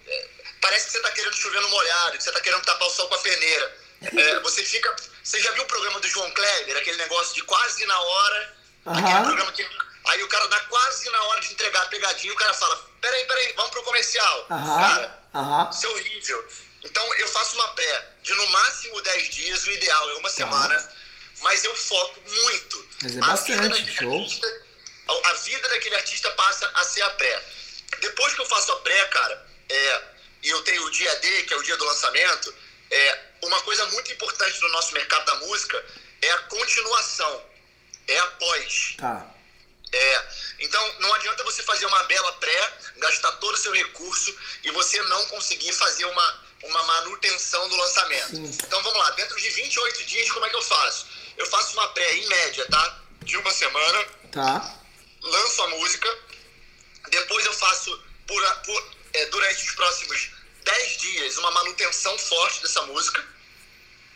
[0.06, 0.28] é,
[0.60, 3.08] parece que você está querendo chover no molhado, que você está querendo tapar o sol
[3.08, 3.78] com a peneira.
[4.02, 4.94] É, você fica.
[5.24, 8.56] Você já viu o programa do João Kleber, aquele negócio de quase na hora?
[8.86, 8.92] Uhum.
[8.92, 9.85] Aquele programa que.
[10.06, 13.24] Aí o cara dá quase na hora de entregar a pegadinha o cara fala: peraí,
[13.26, 14.46] peraí, vamos pro comercial.
[14.50, 14.76] Uhum.
[14.80, 15.70] Cara, uhum.
[15.70, 16.48] isso é horrível.
[16.84, 20.92] Então eu faço uma pré de no máximo 10 dias, o ideal é uma semana,
[21.40, 22.88] mas eu foco muito.
[23.02, 24.20] Mas é bastante, show.
[24.20, 24.64] Artista,
[25.08, 27.44] a, a, vida daquele artista passa a ser a pré.
[28.00, 30.02] Depois que eu faço a pré, cara, é,
[30.42, 32.54] e eu tenho o dia D, que é o dia do lançamento,
[32.90, 35.84] é, uma coisa muito importante no nosso mercado da música
[36.22, 37.44] é a continuação,
[38.08, 38.94] é a pós.
[38.98, 39.35] Tá.
[39.92, 40.28] É,
[40.60, 45.00] então não adianta você fazer uma bela pré, gastar todo o seu recurso e você
[45.02, 48.36] não conseguir fazer uma, uma manutenção do lançamento.
[48.36, 48.58] Sim.
[48.66, 51.06] Então vamos lá, dentro de 28 dias, como é que eu faço?
[51.36, 53.00] Eu faço uma pré em média, tá?
[53.22, 54.04] De uma semana.
[54.32, 54.74] Tá.
[55.22, 56.18] Lanço a música.
[57.08, 60.30] Depois eu faço por, por é, durante os próximos
[60.64, 63.24] 10 dias uma manutenção forte dessa música.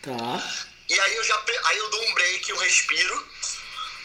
[0.01, 0.67] Tá.
[0.89, 3.27] E aí eu já aí eu dou um break, um respiro,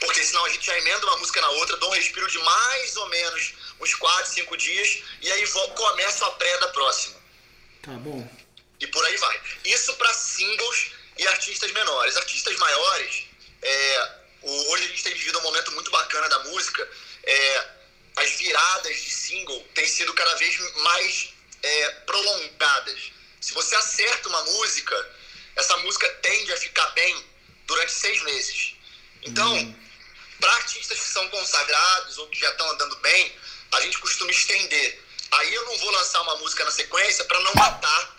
[0.01, 2.97] porque senão a gente já emenda uma música na outra, dou um respiro de mais
[2.97, 7.17] ou menos uns 4, 5 dias, e aí vou, começo a pré da próxima.
[7.83, 8.29] Tá bom.
[8.81, 9.41] E por aí vai.
[9.65, 12.17] Isso para singles e artistas menores.
[12.17, 13.25] Artistas maiores,
[13.63, 14.11] é,
[14.43, 16.89] hoje a gente tem vivido um momento muito bacana da música.
[17.25, 17.69] É,
[18.17, 21.31] as viradas de single têm sido cada vez mais
[21.63, 23.13] é, prolongadas.
[23.41, 25.11] Se você acerta uma música,
[25.55, 27.25] essa música tende a ficar bem
[27.67, 28.75] durante seis meses.
[29.23, 29.86] Então, hum.
[30.41, 33.37] Para artistas que são consagrados ou que já estão andando bem,
[33.73, 35.03] a gente costuma estender.
[35.33, 38.17] Aí eu não vou lançar uma música na sequência para não matar,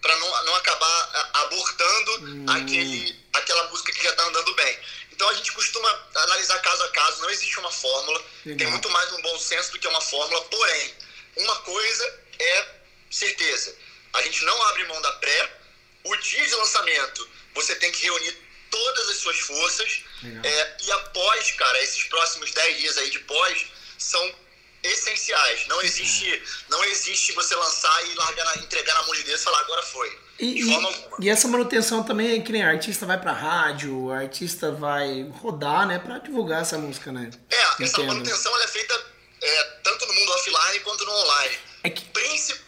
[0.00, 2.46] para não, não acabar abortando hum.
[2.48, 4.78] aquele, aquela música que já está andando bem.
[5.12, 8.58] Então a gente costuma analisar caso a caso, não existe uma fórmula, Legal.
[8.58, 10.94] tem muito mais um bom senso do que uma fórmula, porém,
[11.36, 12.66] uma coisa é
[13.10, 13.76] certeza,
[14.12, 15.58] a gente não abre mão da pré,
[16.02, 18.43] o dia de lançamento você tem que reunir
[18.84, 20.04] todas as suas forças,
[20.42, 23.66] é, e após, cara, esses próximos 10 dias aí de pós,
[23.98, 24.34] são
[24.82, 25.66] essenciais.
[25.66, 29.44] Não existe, não existe você lançar e largar na, entregar na mão de Deus e
[29.44, 30.18] falar agora foi.
[30.38, 30.92] E, alguma.
[31.20, 35.98] E essa manutenção também é que nem artista vai pra rádio, artista vai rodar, né,
[35.98, 37.30] pra divulgar essa música, né?
[37.50, 37.84] É, Entendo.
[37.84, 39.06] essa manutenção ela é feita
[39.42, 41.58] é, tanto no mundo offline quanto no online.
[41.84, 42.04] É que...
[42.06, 42.62] Princi...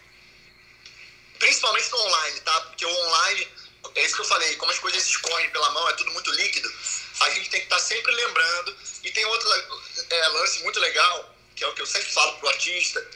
[1.39, 2.61] Principalmente no online, tá?
[2.63, 3.49] Porque o online,
[3.97, 6.73] é isso que eu falei, como as coisas escorrem pela mão, é tudo muito líquido,
[7.21, 8.77] a gente tem que estar tá sempre lembrando.
[9.03, 9.49] E tem outro
[10.11, 13.07] é, lance muito legal, que é o que eu sempre falo pro artista,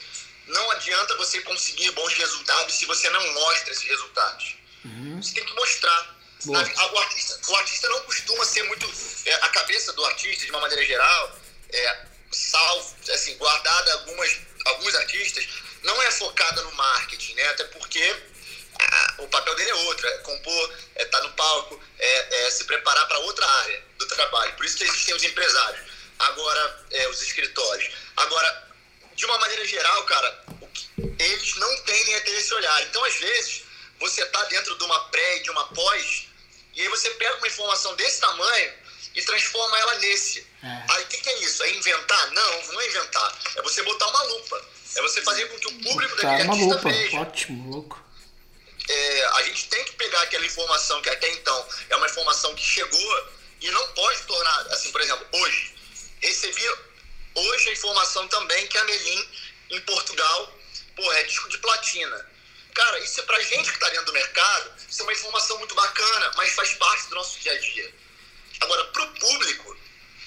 [0.47, 4.55] não adianta você conseguir bons resultados se você não mostra esses resultados.
[4.85, 5.21] Uhum.
[5.21, 6.21] Você tem que mostrar.
[6.47, 8.91] O artista, o artista, não costuma ser muito.
[9.25, 11.39] É, a cabeça do artista, de uma maneira geral,
[11.69, 15.47] é, salvo, assim, guardada algumas, alguns artistas,
[15.83, 17.47] não é focada no marketing, né?
[17.49, 18.15] Até porque
[19.19, 22.63] o papel dele é outro, é compor, é estar tá no palco, é, é se
[22.65, 24.53] preparar para outra área do trabalho.
[24.55, 25.91] Por isso que existem os empresários
[26.21, 27.93] agora é, os escritórios.
[28.17, 28.67] Agora,
[29.15, 30.45] de uma maneira geral, cara,
[31.19, 32.83] eles não tendem a ter esse olhar.
[32.83, 33.63] Então, às vezes,
[33.99, 36.27] você está dentro de uma pré e de uma pós,
[36.73, 38.73] e aí você pega uma informação desse tamanho
[39.13, 40.47] e transforma ela nesse.
[40.63, 40.83] É.
[40.89, 41.63] Aí o que, que, é isso?
[41.63, 42.31] É inventar?
[42.31, 43.39] Não, não é inventar.
[43.55, 44.65] É você botar uma lupa.
[44.95, 46.89] É você fazer com que o público daquele artista lupa.
[46.89, 47.19] veja.
[47.19, 48.10] Ótimo, louco.
[48.93, 52.63] É, a gente tem que pegar aquela informação que até então é uma informação que
[52.63, 53.29] chegou
[53.61, 55.71] e não pode tornar, assim, por exemplo, hoje,
[56.21, 56.63] Recebi
[57.33, 59.29] hoje a informação também que a Melim,
[59.71, 60.59] em Portugal,
[60.95, 62.29] porra, é disco de platina.
[62.75, 65.73] Cara, isso é pra gente que tá dentro do mercado, isso é uma informação muito
[65.73, 67.93] bacana, mas faz parte do nosso dia a dia.
[68.61, 69.77] Agora, pro público,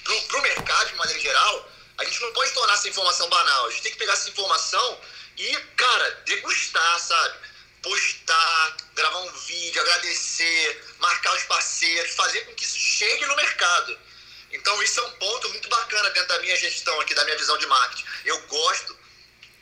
[0.03, 3.67] pro, pro mercado de maneira geral, a gente não pode tornar essa informação banal.
[3.67, 5.01] A gente tem que pegar essa informação
[5.37, 7.39] e, cara, degustar, sabe?
[7.85, 13.97] Postar, gravar um vídeo, agradecer, marcar os parceiros, fazer com que isso chegue no mercado.
[14.51, 17.57] Então, isso é um ponto muito bacana dentro da minha gestão aqui, da minha visão
[17.59, 18.03] de marketing.
[18.25, 18.97] Eu gosto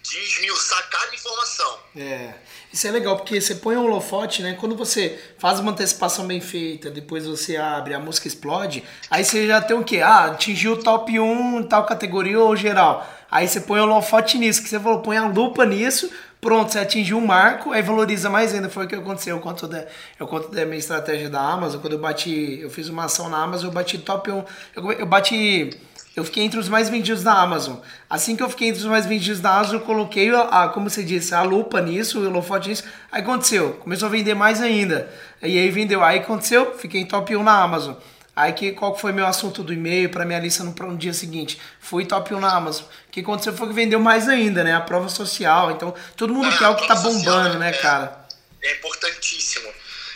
[0.03, 1.79] de esmiuçar cada informação.
[1.95, 2.33] É,
[2.71, 4.57] isso é legal, porque você põe um holofote, né?
[4.59, 9.47] Quando você faz uma antecipação bem feita, depois você abre, a música explode, aí você
[9.47, 10.01] já tem o quê?
[10.01, 13.07] Ah, atingiu o top 1 em tal categoria ou geral.
[13.31, 16.11] Aí você põe o holofote nisso, que você falou, põe a lupa nisso,
[16.43, 18.69] pronto, você atingiu um marco, aí valoriza mais ainda.
[18.69, 19.37] Foi o que aconteceu.
[19.37, 19.85] Eu conto da,
[20.19, 23.41] eu conto da minha estratégia da Amazon, quando eu bati, eu fiz uma ação na
[23.41, 24.43] Amazon, eu bati top 1,
[24.75, 25.71] eu, eu bati
[26.15, 27.77] eu fiquei entre os mais vendidos da Amazon.
[28.07, 30.87] Assim que eu fiquei entre os mais vendidos da Amazon, eu coloquei, a, a como
[30.87, 32.83] você disse, a lupa nisso, o holofote nisso.
[33.11, 35.09] Aí aconteceu, começou a vender mais ainda.
[35.41, 36.03] E aí vendeu.
[36.03, 37.95] Aí aconteceu, fiquei em top 1 na Amazon.
[38.35, 41.59] Aí que, qual foi meu assunto do e-mail para minha lista no, no, dia seguinte?
[41.79, 42.85] Fui top 1 na Amazon.
[43.07, 44.75] O que aconteceu foi que vendeu mais ainda, né?
[44.75, 45.71] A prova social.
[45.71, 48.25] Então, todo mundo é, quer o que tá bombando, né, é, cara?
[48.61, 49.69] É importantíssimo.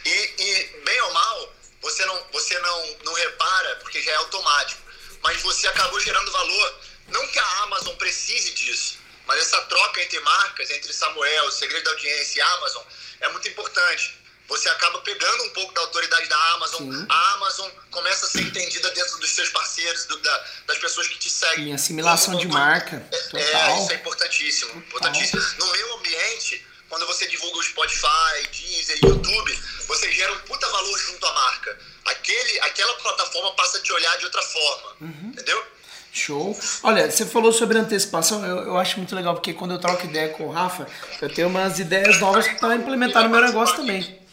[0.04, 4.88] E, e, bem ou mal, você não, você não, não repara, porque já é automático
[5.28, 6.80] mas você acabou gerando valor.
[7.10, 11.92] Não que a Amazon precise disso, mas essa troca entre marcas, entre Samuel, Segredo da
[11.92, 12.84] Audiência e Amazon,
[13.22, 14.18] é muito importante.
[14.48, 16.92] Você acaba pegando um pouco da autoridade da Amazon.
[16.92, 17.06] Sim.
[17.10, 21.18] A Amazon começa a ser entendida dentro dos seus parceiros, do, da, das pessoas que
[21.18, 21.70] te seguem.
[21.70, 23.06] E assimilação de marca.
[23.12, 24.78] É, é, isso é importantíssimo.
[24.78, 25.42] importantíssimo.
[25.60, 30.98] No meu ambiente, quando você divulga o Spotify, Deezer, YouTube, você gera um puta valor
[30.98, 31.78] junto à marca.
[32.06, 34.96] Aquele, aquela plataforma passa a te olhar de outra forma.
[35.02, 35.30] Uhum.
[35.34, 35.66] Entendeu?
[36.14, 36.58] Show.
[36.84, 40.30] Olha, você falou sobre antecipação, eu, eu acho muito legal, porque quando eu troco ideia
[40.30, 40.88] com o Rafa,
[41.22, 44.27] eu tenho umas ideias novas para implementar no meu negócio também.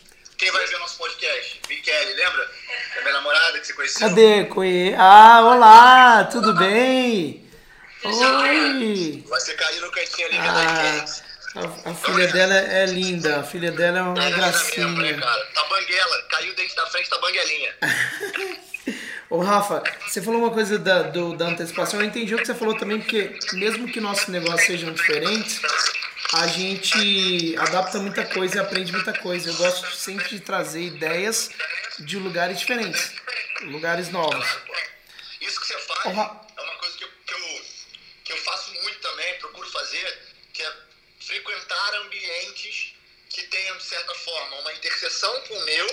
[0.45, 1.59] Quem vai ver nosso podcast?
[1.71, 2.51] Michele, lembra?
[2.97, 4.09] É minha namorada que você conheceu.
[4.11, 4.45] Cadê?
[4.45, 4.95] Conhe...
[4.95, 7.51] Ah, olá, tudo bem?
[8.05, 9.25] Oi.
[9.27, 11.05] Vai ser cair no cantinho ali, ah.
[11.55, 14.87] A, a filha dela é linda, a filha dela é uma é gracinha.
[14.87, 15.47] Mesmo, né, cara?
[15.55, 17.75] Tá banguela, caiu o dente da frente, tá banguelinha.
[19.31, 22.55] Ô Rafa, você falou uma coisa da, do, da antecipação, eu entendi o que você
[22.55, 25.63] falou também, porque mesmo que nossos negócios sejam diferentes,
[26.33, 29.51] a gente adapta muita coisa e aprende muita coisa.
[29.51, 31.51] Eu gosto sempre de trazer ideias
[31.99, 33.13] de lugares diferentes,
[33.63, 34.47] lugares novos.
[35.41, 37.65] Isso que você faz é uma coisa que eu, que eu,
[38.25, 40.19] que eu faço muito também, procuro fazer,
[40.53, 40.73] que é
[41.21, 42.95] frequentar ambientes
[43.29, 45.87] que tenham, de certa forma, uma interseção com o meu,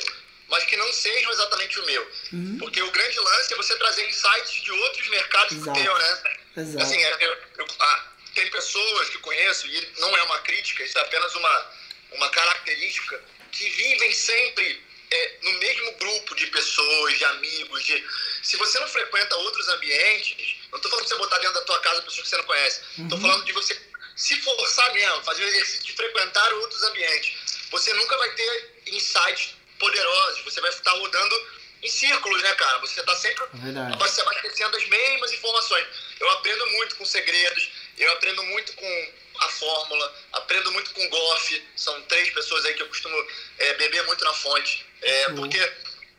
[0.48, 2.12] mas que não sejam exatamente o meu.
[2.34, 2.58] Uhum.
[2.60, 5.72] Porque o grande lance é você trazer insights de outros mercados Exato.
[5.74, 6.24] que o teu, né?
[6.58, 6.84] Exato.
[6.84, 10.98] Assim, é, eu, eu, ah, tem pessoas que conheço, e não é uma crítica, isso
[10.98, 11.72] é apenas uma,
[12.12, 18.06] uma característica, que vivem sempre é, no mesmo grupo de pessoas, de amigos, de...
[18.42, 21.80] Se você não frequenta outros ambientes, não estou falando de você botar dentro da tua
[21.80, 23.22] casa pessoas que você não conhece, estou uhum.
[23.22, 23.80] falando de você
[24.16, 27.34] se forçar mesmo, fazer o exercício de frequentar outros ambientes,
[27.72, 32.78] você nunca vai ter insights poderosos, você vai estar rodando em círculos, né, cara?
[32.80, 35.88] Você está sempre é se abastecendo as mesmas informações.
[36.20, 41.64] Eu aprendo muito com segredos, eu aprendo muito com a fórmula, aprendo muito com Goff,
[41.76, 43.16] são três pessoas aí que eu costumo
[43.58, 45.36] é, beber muito na fonte, é, uhum.
[45.36, 45.72] porque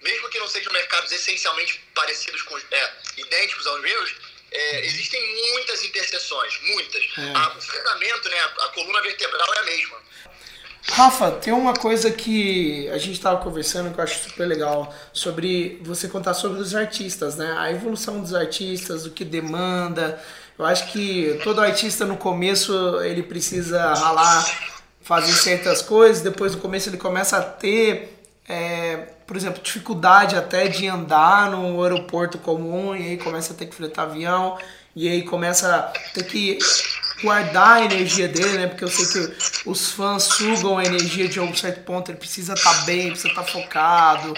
[0.03, 4.15] mesmo que não sejam mercados essencialmente parecidos com, é, idênticos aos meus,
[4.51, 5.21] é, existem
[5.53, 7.03] muitas interseções, muitas.
[7.19, 7.33] É.
[7.35, 10.03] A, o fundamento, né, a, a coluna vertebral é a mesma.
[10.85, 15.79] Rafa, tem uma coisa que a gente estava conversando que eu acho super legal sobre
[15.81, 17.55] você contar sobre os artistas, né?
[17.57, 20.23] A evolução dos artistas, o que demanda.
[20.59, 24.47] Eu acho que todo artista no começo ele precisa ralar,
[25.01, 30.69] fazer certas coisas, depois no começo ele começa a ter é, por exemplo, dificuldade até
[30.69, 34.59] de andar no aeroporto comum e aí começa a ter que fretar avião
[34.95, 36.59] e aí começa a ter que
[37.23, 38.67] guardar a energia dele, né?
[38.67, 39.35] Porque eu sei que
[39.65, 43.29] os fãs sugam a energia de um certo ponto, ele precisa estar tá bem, precisa
[43.29, 44.35] estar tá focado.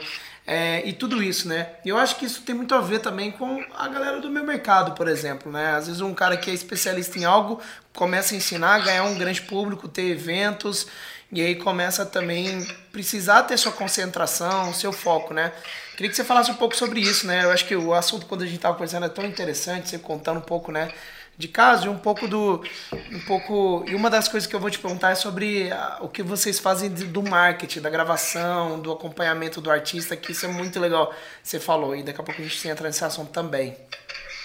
[0.47, 1.69] É, e tudo isso, né?
[1.87, 4.93] Eu acho que isso tem muito a ver também com a galera do meu mercado,
[4.93, 5.71] por exemplo, né?
[5.73, 7.61] Às vezes um cara que é especialista em algo
[7.95, 10.87] começa a ensinar, ganhar um grande público, ter eventos
[11.33, 15.51] e aí começa também precisar ter sua concentração, seu foco, né?
[15.97, 17.45] Queria que você falasse um pouco sobre isso, né?
[17.45, 20.39] Eu acho que o assunto quando a gente estava conversando é tão interessante, você contando
[20.39, 20.91] um pouco, né?
[21.37, 22.65] De caso e um pouco do.
[22.93, 23.85] Um pouco.
[23.89, 25.69] E uma das coisas que eu vou te perguntar é sobre
[26.01, 30.49] o que vocês fazem do marketing, da gravação, do acompanhamento do artista, que isso é
[30.49, 31.15] muito legal.
[31.43, 33.77] Você falou, e daqui a pouco a gente entra nesse assunto também.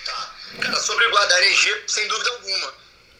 [0.05, 0.33] Tá.
[0.61, 1.05] Cara, sobre
[1.49, 2.73] energia, sem dúvida alguma.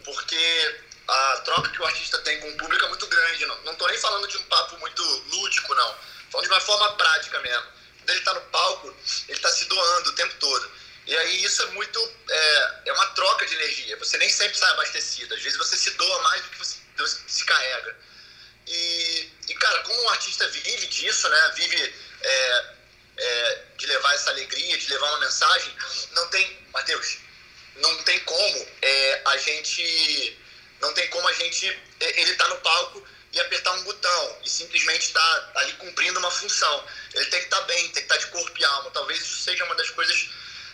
[0.04, 0.74] Porque
[1.08, 3.46] a troca que o artista tem com o público é muito grande.
[3.46, 5.02] Não, não tô nem falando de um papo muito
[5.32, 5.94] lúdico, não.
[6.30, 7.64] Falando de uma forma prática mesmo.
[7.98, 8.94] Quando ele tá no palco,
[9.28, 10.70] ele tá se doando o tempo todo.
[11.10, 11.98] E aí isso é muito.
[12.30, 13.96] É, é uma troca de energia.
[13.96, 15.34] Você nem sempre sai abastecido.
[15.34, 16.78] Às vezes você se doa mais do que você,
[17.26, 17.96] se carrega.
[18.64, 21.52] E, e, cara, como um artista vive disso, né?
[21.56, 22.64] Vive é,
[23.16, 25.76] é, de levar essa alegria, de levar uma mensagem,
[26.12, 26.60] não tem.
[26.72, 27.18] Matheus,
[27.74, 30.38] não tem como é, a gente
[30.80, 31.66] não tem como a gente
[31.98, 36.86] ele tá no palco e apertar um botão e simplesmente tá ali cumprindo uma função.
[37.14, 38.90] Ele tem que estar tá bem, tem que estar tá de corpo e alma.
[38.92, 40.30] Talvez isso seja uma das coisas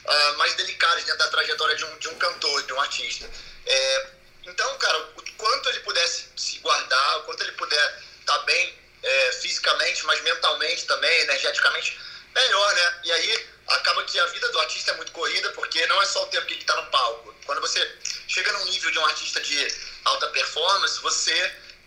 [0.06, 3.28] uh, mais delicadas dentro da trajetória de um, de um cantor, de um artista.
[3.66, 4.06] É,
[4.44, 8.78] então, cara, o quanto ele pudesse se guardar, o quanto ele puder estar tá bem
[9.02, 11.98] é, fisicamente, mas mentalmente também, energeticamente,
[12.34, 13.00] melhor, né?
[13.04, 16.22] E aí acaba que a vida do artista é muito corrida, porque não é só
[16.22, 17.34] o tempo que está no palco.
[17.44, 21.32] Quando você chega num nível de um artista de alta performance, você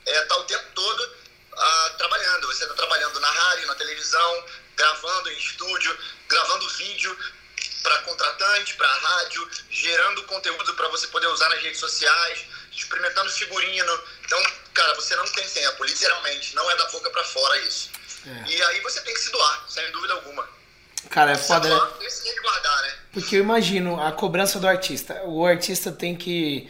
[0.05, 1.15] está é, tá o tempo todo
[1.53, 2.47] ah, trabalhando.
[2.47, 7.17] Você está trabalhando na rádio, na televisão, gravando em estúdio, gravando vídeo
[7.81, 13.99] para contratante, para rádio, gerando conteúdo para você poder usar nas redes sociais, experimentando figurino.
[14.25, 14.41] Então,
[14.73, 17.89] cara, você não tem tempo, literalmente, não é da boca para fora isso.
[18.25, 18.49] É.
[18.49, 20.47] E aí você tem que se doar, sem dúvida alguma.
[21.09, 21.75] Cara, é foda, né?
[22.41, 22.93] guardar, né?
[23.11, 25.23] Porque eu imagino a cobrança do artista.
[25.23, 26.69] O artista tem que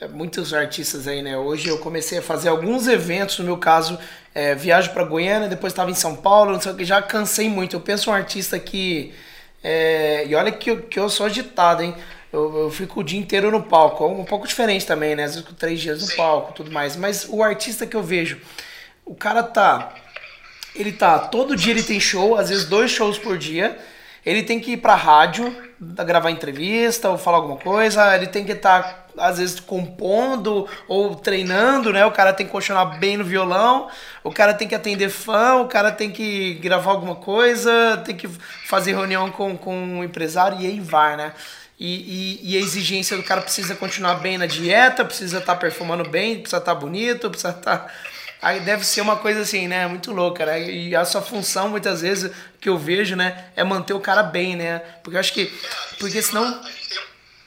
[0.00, 1.36] é, muitos artistas aí, né?
[1.36, 3.98] Hoje eu comecei a fazer alguns eventos, no meu caso,
[4.34, 7.48] é, viajo para Goiânia, depois estava em São Paulo, não sei o que, já cansei
[7.48, 7.76] muito.
[7.76, 9.14] Eu penso um artista que.
[9.62, 11.94] É, e olha que eu, que eu sou agitado, hein?
[12.32, 14.04] Eu, eu, fico o dia inteiro no palco.
[14.04, 15.24] É um pouco diferente também, né?
[15.24, 16.16] Às vezes três dias no Sim.
[16.16, 16.96] palco tudo mais.
[16.96, 18.40] Mas o artista que eu vejo,
[19.04, 19.94] o cara tá.
[20.74, 21.18] Ele tá.
[21.18, 23.76] Todo dia ele tem show, às vezes dois shows por dia.
[24.24, 28.14] Ele tem que ir pra rádio, gravar entrevista ou falar alguma coisa.
[28.14, 28.82] Ele tem que estar.
[28.82, 32.04] Tá às vezes compondo ou treinando, né?
[32.06, 33.88] O cara tem que continuar bem no violão,
[34.22, 38.28] o cara tem que atender fã, o cara tem que gravar alguma coisa, tem que
[38.66, 41.32] fazer reunião com, com um empresário e aí vai, né?
[41.78, 45.58] E, e, e, a exigência do cara precisa continuar bem na dieta, precisa estar tá
[45.58, 47.90] performando bem, precisa estar tá bonito, precisa estar.
[48.40, 48.48] Tá...
[48.48, 49.86] Aí deve ser uma coisa assim, né?
[49.86, 50.70] Muito louca, né?
[50.70, 53.52] E a sua função, muitas vezes, que eu vejo, né?
[53.54, 54.78] É manter o cara bem, né?
[55.02, 55.46] Porque eu acho que.
[55.98, 56.62] Porque senão.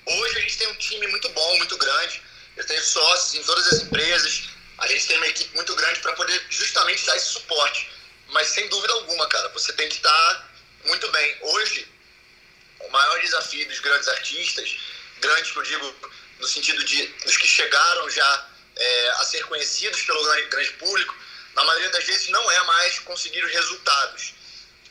[0.05, 2.21] Hoje a gente tem um time muito bom, muito grande.
[2.55, 4.49] Eu tenho sócios em todas as empresas.
[4.79, 7.89] A gente tem uma equipe muito grande para poder justamente dar esse suporte.
[8.29, 10.51] Mas sem dúvida alguma, cara, você tem que estar
[10.85, 11.37] muito bem.
[11.41, 11.87] Hoje,
[12.79, 14.75] o maior desafio dos grandes artistas,
[15.21, 15.95] grandes que eu digo
[16.39, 21.15] no sentido de dos que chegaram já é, a ser conhecidos pelo grande público,
[21.55, 24.33] na maioria das vezes não é mais conseguir os resultados.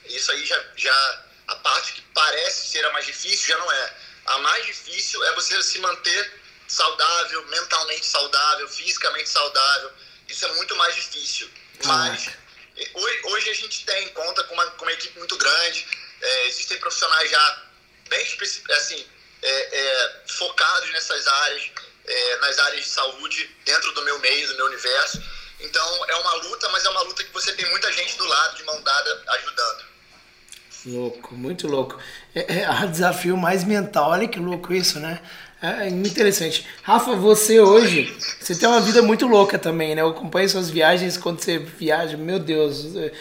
[0.06, 3.94] Isso aí já, já a parte que parece ser a mais difícil já não é
[4.26, 9.92] a mais difícil é você se manter saudável, mentalmente saudável, fisicamente saudável.
[10.28, 11.50] Isso é muito mais difícil.
[11.84, 12.28] Mas
[12.94, 15.86] hoje, hoje a gente tem, conta com uma, com uma equipe muito grande,
[16.20, 17.62] é, existem profissionais já
[18.08, 18.38] bem
[18.70, 19.06] assim,
[19.42, 21.70] é, é, focados nessas áreas,
[22.06, 25.22] é, nas áreas de saúde, dentro do meu meio, do meu universo.
[25.60, 28.56] Então é uma luta, mas é uma luta que você tem muita gente do lado,
[28.56, 29.92] de mão dada, ajudando.
[30.84, 31.98] Louco, muito louco.
[32.34, 34.10] É, é a desafio mais mental.
[34.10, 35.20] Olha que louco isso, né?
[35.62, 36.66] É, é interessante.
[36.82, 40.02] Rafa, você hoje, você tem uma vida muito louca também, né?
[40.02, 42.96] Eu acompanho suas viagens quando você viaja, meu Deus.
[42.96, 43.12] É,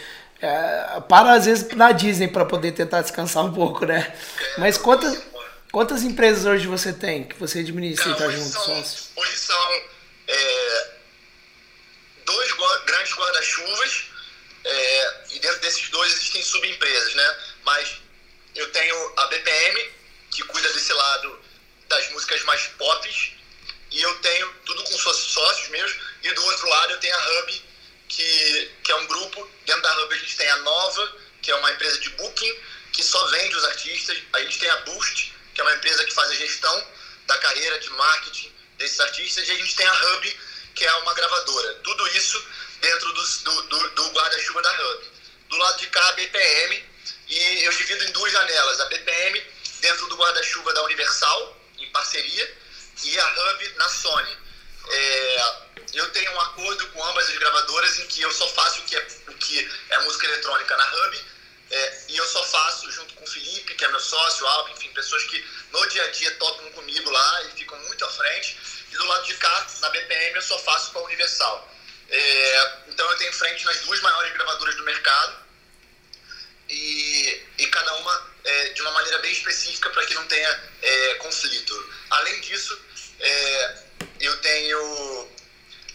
[0.42, 4.12] é para às vezes na Disney para poder tentar descansar um pouco, né?
[4.58, 5.22] Mas quantas,
[5.72, 8.52] quantas empresas hoje você tem que você administra e está junto?
[8.52, 9.82] São, hoje são
[10.28, 10.92] é,
[12.26, 12.52] dois
[12.86, 14.04] grandes guarda-chuvas
[14.64, 17.38] é, e dentro desses dois existem subempresas, né?
[17.64, 17.98] Mas
[18.56, 19.92] eu tenho a BPM,
[20.30, 21.40] que cuida desse lado
[21.88, 23.36] das músicas mais pop,
[23.92, 27.64] e eu tenho tudo com sócios mesmo, e do outro lado eu tenho a Hub,
[28.08, 31.56] que, que é um grupo, dentro da Hub a gente tem a Nova, que é
[31.56, 32.56] uma empresa de booking,
[32.94, 36.14] que só vende os artistas, a gente tem a Boost, que é uma empresa que
[36.14, 36.88] faz a gestão
[37.28, 40.40] da carreira de marketing desses artistas, e a gente tem a Hub,
[40.74, 41.74] que é uma gravadora.
[41.84, 42.44] Tudo isso
[42.80, 45.12] dentro do, do, do, guarda-chuva da Hub.
[45.50, 46.84] Do lado de cá, a BPM,
[47.28, 49.46] e eu divido em duas janelas, a BPM
[49.82, 52.58] dentro do guarda-chuva da Universal, em parceria,
[53.04, 54.38] e a Hub na Sony.
[54.90, 55.52] É,
[55.94, 58.96] eu tenho um acordo com ambas as gravadoras em que eu só faço o que
[58.96, 61.26] é, o que é música eletrônica na Hub,
[61.70, 65.24] é, e eu só faço junto com o Felipe, que é meu sócio, Alvin, pessoas
[65.24, 68.58] que no dia a dia tocam comigo lá e ficam muito à frente.
[68.92, 71.72] E do lado de cá, na BPM, eu só faço com a Universal.
[72.10, 75.38] É, então eu tenho frente nas duas maiores gravadoras do mercado
[76.70, 81.16] e, e cada uma é, de uma maneira bem específica para que não tenha é,
[81.16, 81.94] conflito.
[82.10, 82.78] Além disso,
[83.20, 83.78] é,
[84.20, 85.30] eu tenho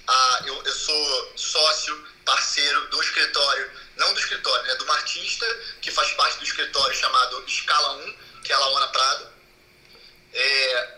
[0.06, 5.46] a, eu, eu sou sócio, parceiro do escritório, não do escritório, né, de uma artista
[5.80, 8.16] que faz parte do escritório chamado Escala 1,
[8.46, 9.28] que é a Laona Prado.
[10.32, 10.88] É,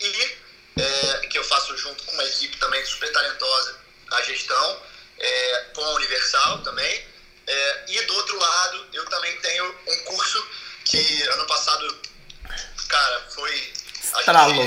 [0.00, 0.38] e
[0.76, 3.80] é, que eu faço junto com uma equipe também super talentosa
[4.10, 4.82] a gestão,
[5.18, 7.06] é, com a Universal também.
[7.46, 10.48] É, e do outro lado, eu também tenho um curso
[10.84, 12.00] que ano passado,
[12.88, 13.72] cara, foi.
[14.18, 14.64] Estralo.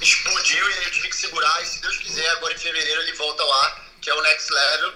[0.00, 1.62] explodiu e eu tive que segurar.
[1.62, 4.22] E se Deus quiser quiser, agora em fevereiro ele volta ao ar, que é o
[4.22, 4.94] Next Level,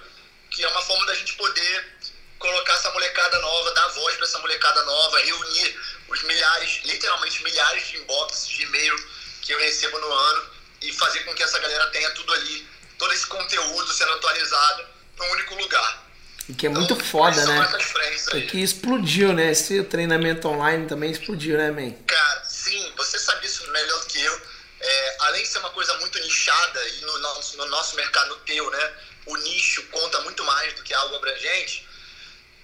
[0.51, 1.92] que é uma forma da gente poder
[2.43, 5.79] colocar essa molecada nova, dar voz para essa molecada nova, reunir
[6.09, 8.95] os milhares, literalmente milhares de inbox de e-mail
[9.41, 10.49] que eu recebo no ano
[10.81, 12.67] e fazer com que essa galera tenha tudo ali,
[12.97, 14.85] todo esse conteúdo sendo atualizado
[15.17, 16.03] num único lugar.
[16.49, 17.79] E que é muito então, foda, né?
[18.33, 19.51] E que explodiu, né?
[19.51, 21.93] Esse treinamento online também explodiu, né, man?
[22.05, 24.41] Cara, sim, você sabe isso melhor do que eu.
[24.81, 28.35] É, além de ser uma coisa muito nichada, e no nosso, no nosso mercado, no
[28.41, 28.93] teu, né?
[29.25, 31.87] O nicho conta muito mais do que algo abrangente.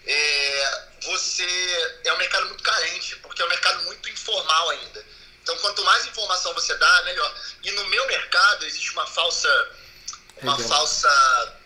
[0.05, 5.05] É, você é um mercado muito carente, porque é um mercado muito informal ainda.
[5.41, 7.35] Então, quanto mais informação você dá, melhor.
[7.63, 9.69] E no meu mercado existe uma falsa,
[10.41, 10.69] uma Legal.
[10.69, 11.59] falsa,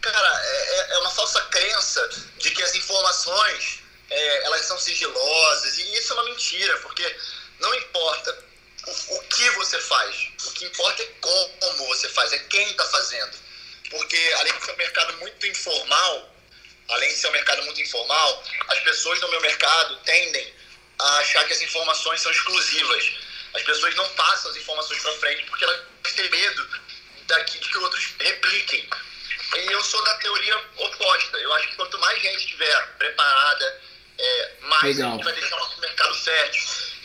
[0.00, 3.80] cara, é, é, é uma falsa crença de que as informações
[4.10, 7.16] é, elas são sigilosas e isso é uma mentira, porque
[7.60, 8.44] não importa
[8.86, 12.84] o, o que você faz, o que importa é como você faz, é quem está
[12.86, 13.38] fazendo,
[13.88, 16.29] porque além de ser um mercado muito informal
[16.90, 20.54] além de ser um mercado muito informal, as pessoas no meu mercado tendem
[20.98, 23.12] a achar que as informações são exclusivas.
[23.54, 25.80] As pessoas não passam as informações para frente porque elas
[26.14, 26.68] têm medo
[27.26, 28.88] daqui de que outros repliquem.
[29.56, 31.36] E eu sou da teoria oposta.
[31.38, 33.82] Eu acho que quanto mais gente estiver preparada,
[34.18, 35.10] é, mais Legal.
[35.10, 36.62] a gente vai deixar o nosso mercado fértil.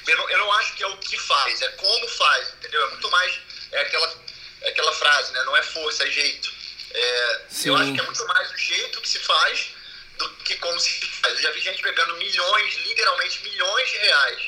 [0.08, 2.86] Eu não, eu não, acho que é o que faz, é como faz, entendeu?
[2.86, 3.40] É muito mais
[3.72, 4.24] é aquela,
[4.62, 5.44] é aquela frase, né?
[5.44, 6.54] Não é força, é jeito.
[6.92, 9.75] É, eu acho que é muito mais o jeito que se faz
[10.18, 11.34] do que como se faz.
[11.36, 14.42] Eu já vi gente pegando milhões, literalmente milhões de reais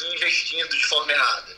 [0.00, 1.56] e investindo de forma errada.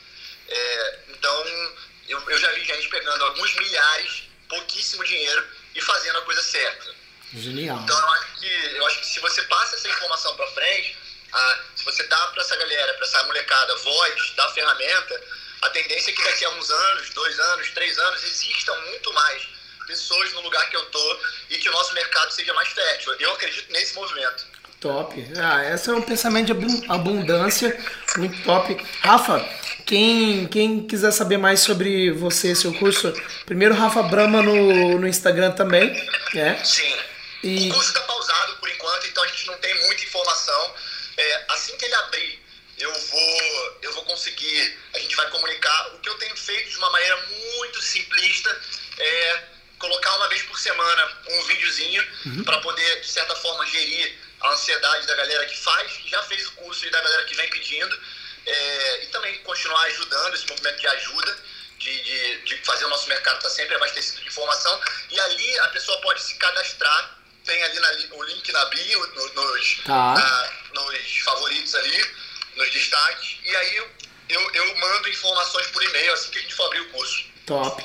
[0.48, 1.74] É, então,
[2.08, 6.94] eu, eu já vi gente pegando alguns milhares, pouquíssimo dinheiro e fazendo a coisa certa.
[7.34, 7.78] Genial.
[7.82, 10.96] Então, eu acho que, eu acho que se você passa essa informação para frente,
[11.32, 15.22] a, se você dá para essa galera, para essa molecada, voz, dá ferramenta,
[15.60, 19.57] a tendência é que daqui a uns anos, dois anos, três anos, existam muito mais
[19.88, 21.18] pessoas no lugar que eu tô
[21.50, 23.12] e que o nosso mercado seja mais fértil.
[23.18, 24.46] Eu acredito nesse movimento.
[24.80, 25.32] Top.
[25.36, 27.76] Ah, esse é um pensamento de abundância
[28.16, 28.76] muito top.
[29.00, 29.40] Rafa,
[29.84, 33.12] quem, quem quiser saber mais sobre você, seu curso,
[33.44, 35.90] primeiro Rafa Brama no, no Instagram também,
[36.32, 36.62] né?
[36.64, 36.96] Sim.
[37.42, 37.70] E...
[37.70, 40.74] O curso está pausado por enquanto, então a gente não tem muita informação.
[41.16, 42.40] É, assim que ele abrir,
[42.78, 45.94] eu vou, eu vou conseguir, a gente vai comunicar.
[45.94, 47.18] O que eu tenho feito de uma maneira
[47.56, 48.56] muito simplista
[48.98, 49.42] é
[49.78, 52.44] colocar uma vez por semana um videozinho uhum.
[52.44, 56.52] para poder, de certa forma, gerir a ansiedade da galera que faz, já fez o
[56.52, 57.98] curso e da galera que vem pedindo.
[58.46, 61.38] É, e também continuar ajudando esse movimento de ajuda,
[61.78, 64.80] de, de, de fazer o nosso mercado estar tá sempre abastecido de informação.
[65.10, 69.34] E ali a pessoa pode se cadastrar, tem ali na, o link na bio, no,
[69.34, 70.14] nos, tá.
[70.14, 72.14] na, nos favoritos ali,
[72.56, 73.36] nos destaques.
[73.44, 73.90] E aí eu,
[74.30, 77.27] eu, eu mando informações por e-mail assim que a gente for abrir o curso.
[77.48, 77.82] Top.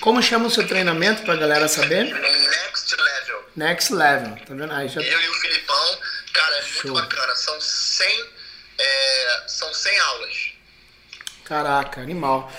[0.00, 2.06] Como chama o seu treinamento pra galera saber?
[2.06, 3.44] Next Level.
[3.54, 4.72] Next Level, tá vendo?
[4.72, 5.00] Aí já...
[5.00, 5.98] Eu e o Filipão,
[6.32, 6.94] cara, é muito Show.
[6.94, 7.36] bacana.
[7.36, 8.06] São 100,
[8.76, 10.52] é, são 100 aulas.
[11.44, 12.52] Caraca, animal.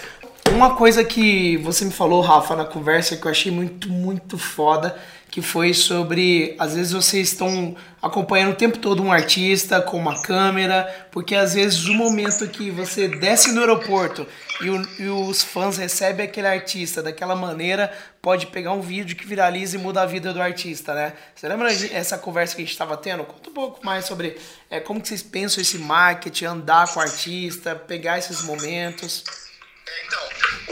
[0.49, 4.97] Uma coisa que você me falou, Rafa, na conversa que eu achei muito, muito foda
[5.35, 10.21] que foi sobre às vezes vocês estão acompanhando o tempo todo um artista com uma
[10.21, 14.25] câmera, porque às vezes o momento que você desce no aeroporto
[14.61, 17.91] e, o, e, os fãs recebem aquele artista daquela maneira,
[18.21, 21.13] pode pegar um vídeo que viraliza e muda a vida do artista, né?
[21.35, 23.25] Você lembra essa conversa que a gente estava tendo?
[23.25, 24.39] Conta um pouco mais sobre
[24.69, 29.23] é, como que vocês pensam esse marketing, andar com o artista, pegar esses momentos.
[30.05, 30.29] Então,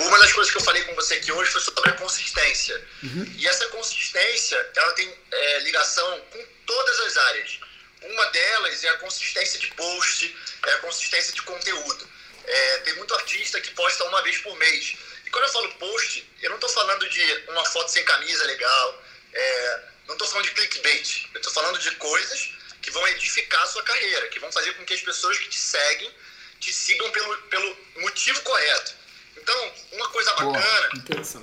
[0.07, 2.81] uma das coisas que eu falei com você aqui hoje foi sobre a consistência.
[3.03, 3.25] Uhum.
[3.37, 7.59] E essa consistência, ela tem é, ligação com todas as áreas.
[8.01, 12.07] Uma delas é a consistência de post, é a consistência de conteúdo.
[12.45, 14.95] É, tem muito artista que posta uma vez por mês.
[15.25, 19.03] E quando eu falo post, eu não estou falando de uma foto sem camisa legal,
[19.33, 21.29] é, não estou falando de clickbait.
[21.33, 22.49] Eu estou falando de coisas
[22.81, 25.59] que vão edificar a sua carreira, que vão fazer com que as pessoas que te
[25.59, 26.13] seguem
[26.59, 28.95] te sigam pelo, pelo motivo correto.
[29.35, 30.89] Então, uma coisa bacana,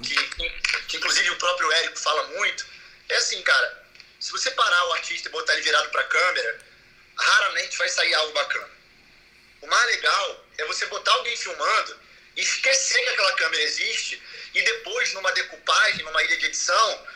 [0.03, 0.15] que,
[0.89, 2.67] que inclusive o próprio Érico fala muito,
[3.09, 3.85] é assim, cara,
[4.19, 6.61] se você parar o artista e botar ele virado para a câmera,
[7.17, 8.71] raramente vai sair algo bacana.
[9.63, 11.99] O mais legal é você botar alguém filmando
[12.37, 14.23] e esquecer que aquela câmera existe
[14.55, 17.07] e depois, numa decupagem, numa ilha de edição,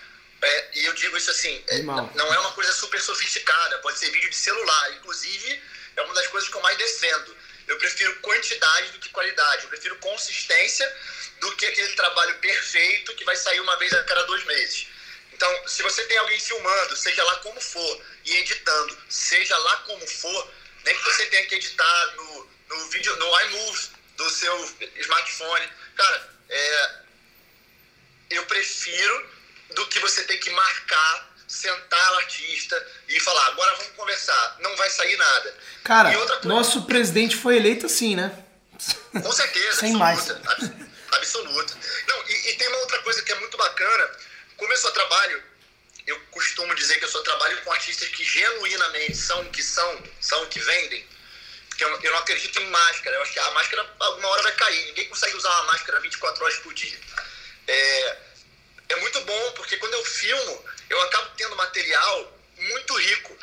[0.42, 4.10] é, e eu digo isso assim, é, não é uma coisa super sofisticada, pode ser
[4.10, 4.92] vídeo de celular.
[4.92, 5.62] Inclusive,
[5.96, 7.36] é uma das coisas que eu mais defendo.
[7.66, 9.62] Eu prefiro quantidade do que qualidade.
[9.62, 10.86] Eu prefiro consistência
[11.40, 14.86] do que aquele trabalho perfeito que vai sair uma vez a cada dois meses.
[15.32, 20.06] Então, se você tem alguém filmando, seja lá como for, e editando, seja lá como
[20.06, 20.50] for,
[20.84, 25.68] nem que você tenha que editar no, no vídeo, no iMovie do seu smartphone.
[25.96, 26.90] Cara, é,
[28.30, 29.30] eu prefiro
[29.74, 34.56] do que você ter que marcar, sentar o artista e falar, agora vamos conversar.
[34.60, 35.54] Não vai sair nada.
[35.82, 36.40] Cara, coisa...
[36.44, 38.44] nosso presidente foi eleito assim, né?
[39.22, 40.72] Com certeza, Sem absoluta, mais.
[41.12, 41.78] absoluta.
[42.08, 44.10] Não, e, e, tem uma outra coisa que é muito bacana.
[44.60, 45.42] Eu só trabalho,
[46.06, 50.02] eu costumo dizer que eu só trabalho com artistas que genuinamente são o que são,
[50.20, 51.06] são o que vendem.
[51.68, 53.16] Porque eu, não acredito em máscara.
[53.16, 54.86] Eu acho que a máscara alguma hora vai cair.
[54.86, 56.98] Ninguém consegue usar uma máscara 24 horas por dia.
[57.66, 58.18] É,
[58.90, 63.36] é muito bom, porque quando eu filmo, eu acabo tendo material muito rico.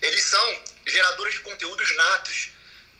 [0.00, 2.50] Eles são geradores de conteúdos natos,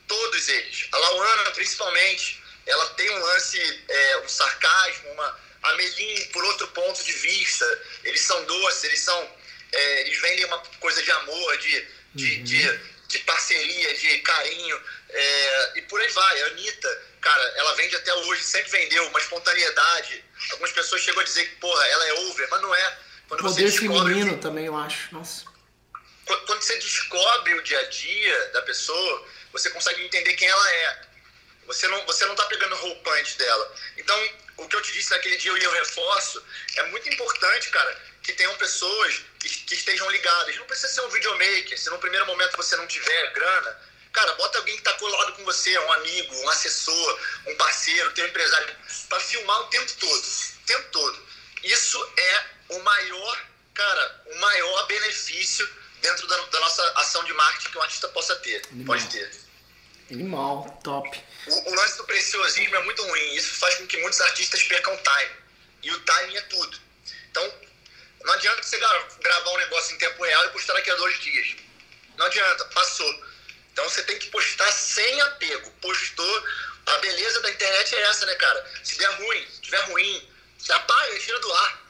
[0.08, 0.88] todos eles.
[0.90, 7.02] A Lauana, principalmente, ela tem um lance, é, um sarcasmo, uma Amelim, por outro ponto
[7.02, 7.82] de vista.
[8.04, 9.30] Eles são doces, eles são.
[9.72, 12.44] É, eles vendem uma coisa de amor, de, de, uhum.
[12.44, 14.80] de, de, parceria, de carinho.
[15.10, 16.42] É, e por aí vai.
[16.42, 20.24] A Anitta, cara, ela vende até hoje, sempre vendeu, uma espontaneidade.
[20.52, 22.98] Algumas pessoas chegam a dizer que, porra, ela é over, mas não é.
[23.28, 25.12] Quando Poder feminino que, também, eu acho.
[25.12, 25.44] Nossa.
[26.24, 30.72] Quando, quando você descobre o dia a dia da pessoa, você consegue entender quem ela
[30.72, 31.05] é.
[31.66, 33.74] Você não, você não tá pegando roupante dela.
[33.96, 36.42] Então, o que eu te disse naquele dia e eu reforço,
[36.76, 40.56] é muito importante, cara, que tenham pessoas que, que estejam ligadas.
[40.56, 41.78] Não precisa ser um videomaker.
[41.78, 43.80] Se no primeiro momento você não tiver grana,
[44.12, 48.26] cara, bota alguém que tá colado com você, um amigo, um assessor, um parceiro, teu
[48.26, 48.74] empresário,
[49.08, 50.24] para filmar o tempo todo.
[50.24, 51.26] O tempo todo.
[51.62, 55.68] Isso é o maior, cara, o maior benefício
[56.00, 58.62] dentro da, da nossa ação de marketing que um artista possa ter.
[58.70, 58.86] Animal.
[58.86, 59.30] Pode ter.
[60.10, 61.25] Animal, top.
[61.46, 63.34] O, lance do preciosismo é muito ruim.
[63.34, 65.36] Isso faz com que muitos artistas percam time.
[65.82, 66.80] E o timing é tudo.
[67.30, 67.54] Então,
[68.24, 71.56] não adianta você gravar um negócio em tempo real e postar daqui a dois dias.
[72.16, 73.24] Não adianta, passou.
[73.72, 75.70] Então você tem que postar sem apego.
[75.80, 76.44] Postou.
[76.86, 78.72] A beleza da internet é essa, né, cara?
[78.82, 81.86] Se der ruim, se tiver ruim, você apaga, tira do ar.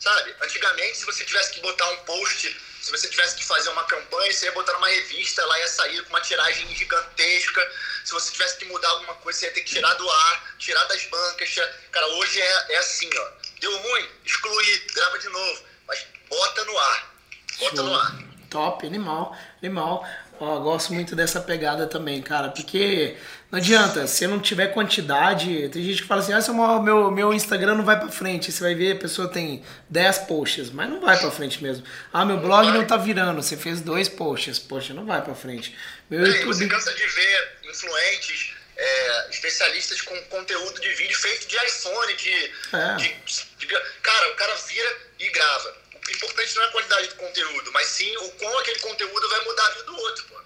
[0.00, 0.34] Sabe?
[0.40, 2.56] Antigamente, se você tivesse que botar um post,
[2.86, 6.00] se você tivesse que fazer uma campanha, você ia botar numa revista, ela ia sair
[6.04, 7.72] com uma tiragem gigantesca.
[8.04, 10.84] Se você tivesse que mudar alguma coisa, você ia ter que tirar do ar, tirar
[10.84, 11.52] das bancas.
[11.90, 13.28] Cara, hoje é, é assim, ó.
[13.58, 15.64] Deu ruim, excluir, grava de novo.
[15.88, 17.14] Mas bota no ar.
[17.58, 17.84] Bota Show.
[17.86, 18.18] no ar.
[18.50, 20.08] Top, animal, animal.
[20.38, 23.16] Ó, gosto muito dessa pegada também, cara, porque
[23.50, 27.32] não adianta, se não tiver quantidade, tem gente que fala assim, ah, meu, meu, meu
[27.32, 31.00] Instagram não vai pra frente, você vai ver, a pessoa tem 10 posts, mas não
[31.00, 31.86] vai pra frente mesmo.
[32.12, 35.74] Ah, meu blog não tá virando, você fez dois posts, poxa, não vai pra frente.
[36.10, 36.54] Meu Sim, YouTube...
[36.54, 42.52] Você cansa de ver influentes, é, especialistas com conteúdo de vídeo feito de iPhone, de,
[42.74, 42.96] é.
[42.96, 43.14] de,
[43.58, 43.66] de,
[44.02, 48.16] Cara, o cara vira e grava importante não é a qualidade do conteúdo, mas sim
[48.18, 50.36] o como aquele conteúdo vai mudar a vida do outro, pô.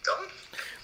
[0.00, 0.18] Então,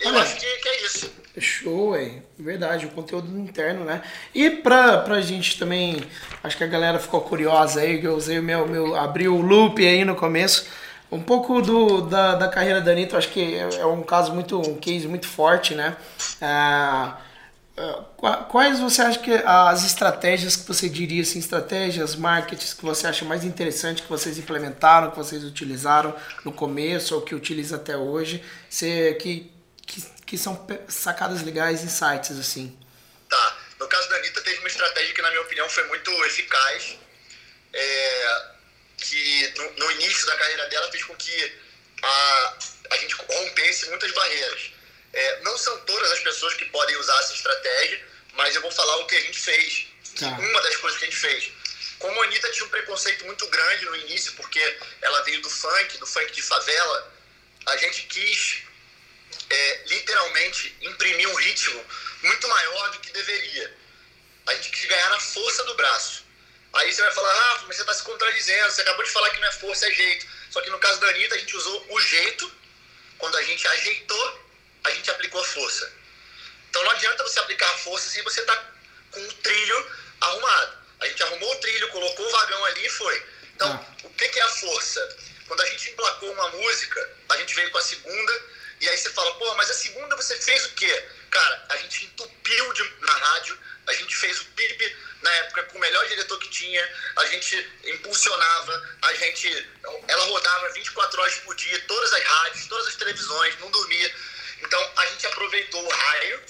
[0.00, 1.10] eu Olha, acho que, que, é isso.
[1.38, 4.02] Show, é verdade, o conteúdo interno, né?
[4.34, 6.02] E pra, pra gente também,
[6.42, 9.40] acho que a galera ficou curiosa aí, que eu usei o meu, meu abri o
[9.40, 10.66] loop aí no começo.
[11.10, 14.60] Um pouco do, da, da carreira da Anitta, acho que é, é um caso muito,
[14.60, 15.96] um case muito forte, né?
[16.40, 17.18] Ah,
[18.48, 23.24] Quais você acha que as estratégias que você diria, assim, estratégias, marketings que você acha
[23.24, 28.44] mais interessante que vocês implementaram, que vocês utilizaram no começo ou que utiliza até hoje,
[29.20, 29.50] que,
[29.84, 32.78] que, que são sacadas legais, insights, assim?
[33.28, 33.58] Tá.
[33.80, 36.96] No caso da Anitta, teve uma estratégia que, na minha opinião, foi muito eficaz,
[37.72, 38.46] é,
[38.96, 41.52] que no, no, início da carreira dela fez com que
[42.02, 42.54] a,
[42.92, 44.73] a gente rompesse muitas barreiras.
[45.14, 48.96] É, não são todas as pessoas que podem usar essa estratégia, mas eu vou falar
[48.96, 49.86] o que a gente fez.
[50.18, 50.28] Tá.
[50.28, 51.52] Uma das coisas que a gente fez.
[52.00, 55.98] Como a Anitta tinha um preconceito muito grande no início, porque ela veio do funk,
[55.98, 57.14] do funk de favela,
[57.66, 58.62] a gente quis
[59.48, 61.84] é, literalmente imprimir um ritmo
[62.22, 63.76] muito maior do que deveria.
[64.46, 66.24] A gente quis ganhar na força do braço.
[66.72, 69.40] Aí você vai falar, ah, mas você está se contradizendo, você acabou de falar que
[69.40, 70.26] não é força, é jeito.
[70.50, 72.52] Só que no caso da Anitta, a gente usou o jeito,
[73.16, 74.43] quando a gente ajeitou
[74.85, 75.93] a gente aplicou a força.
[76.70, 78.57] Então não adianta você aplicar a força se você está
[79.11, 80.78] com o trilho arrumado.
[81.01, 83.26] A gente arrumou o trilho, colocou o vagão ali e foi.
[83.55, 84.07] Então, ah.
[84.07, 85.16] o que, que é a força?
[85.47, 88.43] Quando a gente emplacou uma música, a gente veio com a segunda,
[88.80, 91.09] e aí você fala, pô, mas a segunda você fez o quê?
[91.30, 95.78] Cara, a gente entupiu de, na rádio, a gente fez o PIB na época com
[95.78, 99.68] o melhor diretor que tinha, a gente impulsionava, a gente.
[100.09, 104.14] Ela rodava 24 horas por dia, todas as rádios, todas as televisões, não dormia.
[104.64, 106.42] Então a gente aproveitou o raio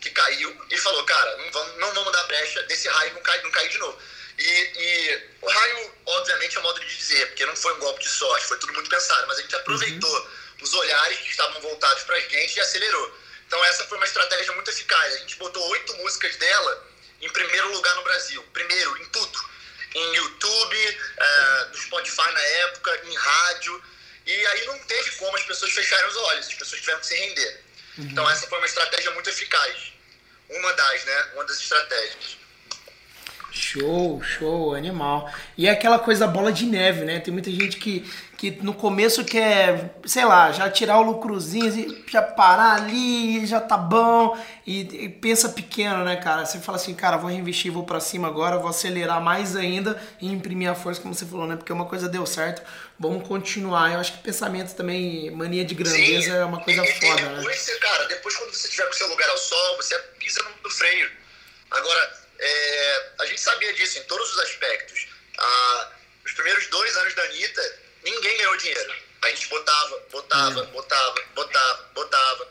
[0.00, 3.42] que caiu e falou, cara, não vamos, não vamos dar brecha desse raio não cair,
[3.42, 3.98] não cair de novo.
[4.36, 8.08] E, e, o raio, obviamente, é modo de dizer, porque não foi um golpe de
[8.08, 10.28] sorte, foi tudo muito pensado, mas a gente aproveitou uhum.
[10.60, 13.18] os olhares que estavam voltados para a gente e acelerou.
[13.46, 15.14] Então essa foi uma estratégia muito eficaz.
[15.14, 16.86] A gente botou oito músicas dela
[17.20, 18.42] em primeiro lugar no Brasil.
[18.52, 19.54] Primeiro, em tudo.
[19.94, 23.82] Em YouTube, é, no Spotify na época, em rádio.
[24.26, 27.14] E aí não teve como as pessoas fecharem os olhos, as pessoas tiveram que se
[27.14, 27.60] render.
[27.98, 28.04] Uhum.
[28.06, 29.92] Então essa foi uma estratégia muito eficaz.
[30.48, 31.26] Uma das, né?
[31.34, 32.36] Uma das estratégias.
[33.52, 35.32] Show, show, animal.
[35.56, 37.20] E é aquela coisa bola de neve, né?
[37.20, 38.00] Tem muita gente que,
[38.50, 43.76] que no começo quer, sei lá, já tirar o lucrozinho, já parar ali, já tá
[43.76, 44.38] bom.
[44.66, 46.44] E, e, pensa pequeno, né, cara?
[46.44, 50.30] Você fala assim, cara, vou reinvestir, vou para cima agora, vou acelerar mais ainda e
[50.30, 51.56] imprimir a força, como você falou, né?
[51.56, 52.62] Porque uma coisa deu certo,
[52.98, 53.92] vamos continuar.
[53.92, 56.36] Eu acho que pensamento também, mania de grandeza Sim.
[56.36, 57.74] é uma coisa e, foda, e depois, né?
[57.80, 60.70] cara, depois quando você tiver com o seu lugar ao sol, você pisa no, no
[60.70, 61.10] freio.
[61.70, 65.08] Agora, é, a gente sabia disso em todos os aspectos.
[65.38, 65.90] Ah,
[66.24, 68.94] os primeiros dois anos da Anitta, ninguém ganhou dinheiro.
[69.22, 70.70] A gente botava, botava, uhum.
[70.70, 72.48] botava, botava, botava.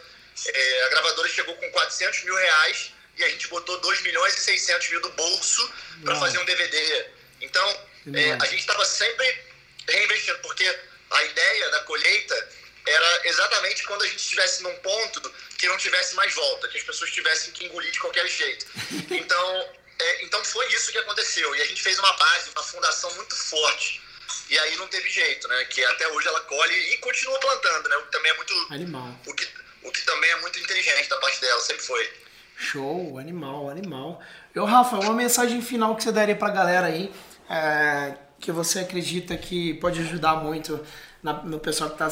[0.47, 4.41] É, a gravadora chegou com 400 mil reais e a gente botou 2 milhões e
[4.41, 5.73] 600 mil do bolso
[6.03, 7.05] para fazer um DVD.
[7.41, 7.67] Então,
[8.13, 9.43] é, a gente estava sempre
[9.87, 10.79] reinvestindo, porque
[11.11, 12.49] a ideia da colheita
[12.85, 16.83] era exatamente quando a gente estivesse num ponto que não tivesse mais volta, que as
[16.83, 18.65] pessoas tivessem que engolir de qualquer jeito.
[19.13, 21.55] Então, é, então foi isso que aconteceu.
[21.55, 24.01] E a gente fez uma base, uma fundação muito forte.
[24.49, 25.65] E aí não teve jeito, né?
[25.65, 27.95] Que até hoje ela colhe e continua plantando, né?
[27.97, 28.53] O que também é muito.
[28.69, 29.15] Animal.
[29.25, 29.47] O que,
[29.83, 32.09] o que também é muito inteligente da parte dela, sempre foi.
[32.55, 34.21] Show, animal, animal.
[34.53, 37.11] Eu, Rafa, uma mensagem final que você daria pra galera aí,
[37.49, 40.85] é, que você acredita que pode ajudar muito
[41.23, 42.11] na, no pessoal que está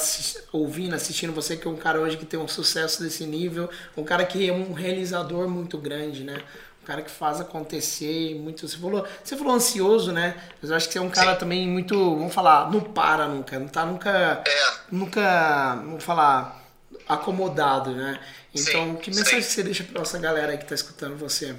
[0.52, 4.04] ouvindo, assistindo você, que é um cara hoje que tem um sucesso desse nível, um
[4.04, 6.42] cara que é um realizador muito grande, né?
[6.82, 8.68] Um cara que faz acontecer muito.
[8.68, 10.42] Você falou, você falou ansioso, né?
[10.62, 11.40] Mas eu acho que você é um cara Sim.
[11.40, 14.74] também muito, vamos falar, não para nunca, não tá nunca, é.
[14.92, 16.60] nunca, vamos falar,
[17.08, 18.20] acomodado, né?
[18.54, 18.96] Então, Sim.
[18.98, 19.50] que mensagem Sim.
[19.50, 21.56] você deixa para nossa galera aí que está escutando você?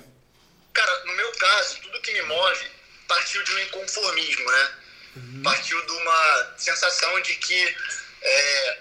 [0.72, 2.66] Cara, no meu caso, tudo que me move
[3.06, 4.70] partiu de um inconformismo, né?
[5.16, 5.42] uhum.
[5.42, 7.76] partiu de uma sensação de que
[8.22, 8.78] é,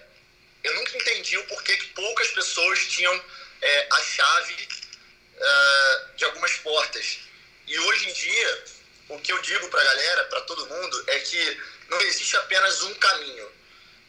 [0.64, 3.14] eu nunca entendi o porquê que poucas pessoas tinham
[3.62, 4.68] é, a chave
[5.42, 7.20] é, de algumas portas.
[7.68, 8.66] E hoje em dia,
[9.10, 12.82] o que eu digo para a galera, para todo mundo, é que não existe apenas
[12.84, 13.52] um caminho.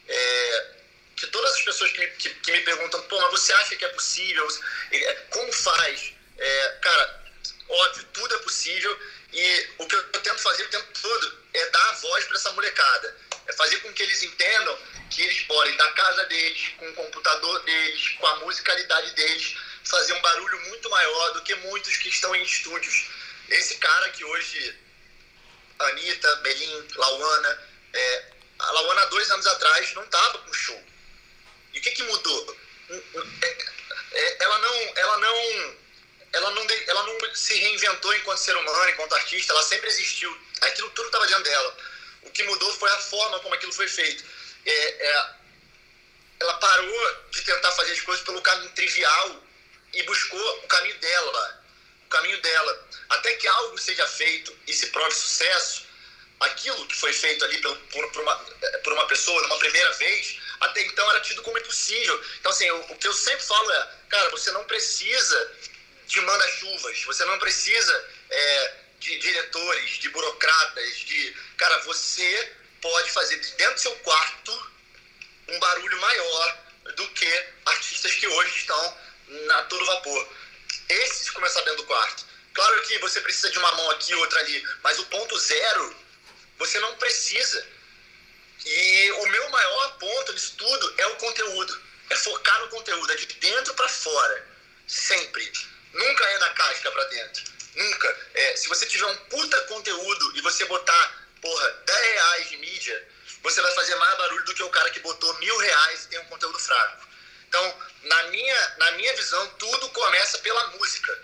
[0.07, 0.67] É,
[1.15, 3.85] que todas as pessoas que me, que, que, me perguntam, pô, mas você acha que
[3.85, 4.47] é possível?
[4.91, 6.13] É, como faz?
[6.37, 7.23] É, cara,
[7.69, 8.99] óbvio, tudo é possível
[9.31, 13.17] e o que eu tento fazer o tempo todo é dar voz para essa molecada.
[13.47, 14.77] É fazer com que eles entendam
[15.09, 20.13] que eles podem, da casa deles, com o computador deles, com a musicalidade deles, fazer
[20.13, 23.09] um barulho muito maior do que muitos que estão em estúdios.
[23.49, 24.79] Esse cara que hoje,
[25.79, 27.59] Anitta, Belim, Lauana,
[27.93, 28.25] é,
[28.59, 30.81] a Lauana, dois anos atrás, não estava com show.
[31.73, 32.57] E o que, que mudou?
[33.41, 33.57] É,
[34.11, 34.93] é, ela não.
[34.95, 35.83] Ela não
[36.33, 40.35] ela não, ela não se reinventou enquanto ser humano, enquanto artista, ela sempre existiu.
[40.61, 41.77] Aquilo tudo estava dentro dela.
[42.23, 44.23] O que mudou foi a forma como aquilo foi feito.
[44.65, 45.29] É, é,
[46.39, 49.42] ela parou de tentar fazer as coisas pelo caminho trivial
[49.93, 51.63] e buscou o caminho dela.
[52.05, 52.87] O caminho dela.
[53.09, 55.85] Até que algo seja feito e se prove sucesso,
[56.39, 58.35] aquilo que foi feito ali por, por, uma,
[58.83, 62.23] por uma pessoa numa primeira vez, até então era tido como impossível.
[62.39, 65.51] Então, assim, o, o que eu sempre falo é, cara, você não precisa
[66.07, 71.35] de manda-chuvas, você não precisa é, de diretores, de burocratas, de.
[71.57, 74.71] Cara, você pode fazer dentro do seu quarto
[75.47, 76.57] um barulho maior
[76.95, 78.97] do que artistas que hoje estão
[79.27, 80.27] na todo vapor.
[80.89, 82.25] Esses começar dentro do quarto.
[82.53, 85.95] Claro que você precisa de uma mão aqui, outra ali, mas o ponto zero,
[86.57, 87.65] você não precisa.
[88.65, 91.81] E o meu maior ponto nisso tudo é o conteúdo.
[92.09, 94.47] É focar no conteúdo, é de dentro para fora.
[94.87, 95.51] Sempre.
[95.93, 97.43] Nunca é da casca para dentro.
[97.75, 98.29] Nunca.
[98.33, 103.07] É, se você tiver um puta conteúdo e você botar, porra, 10 reais de mídia,
[103.41, 106.19] você vai fazer mais barulho do que o cara que botou mil reais e tem
[106.19, 107.07] um conteúdo fraco.
[107.53, 107.75] Então,
[108.05, 111.23] na minha, na minha visão, tudo começa pela música.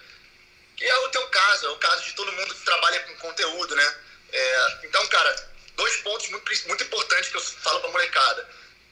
[0.78, 3.76] Que é o teu caso, é o caso de todo mundo que trabalha com conteúdo,
[3.76, 3.96] né?
[4.32, 8.48] É, então, cara, dois pontos muito, muito importantes que eu falo pra molecada.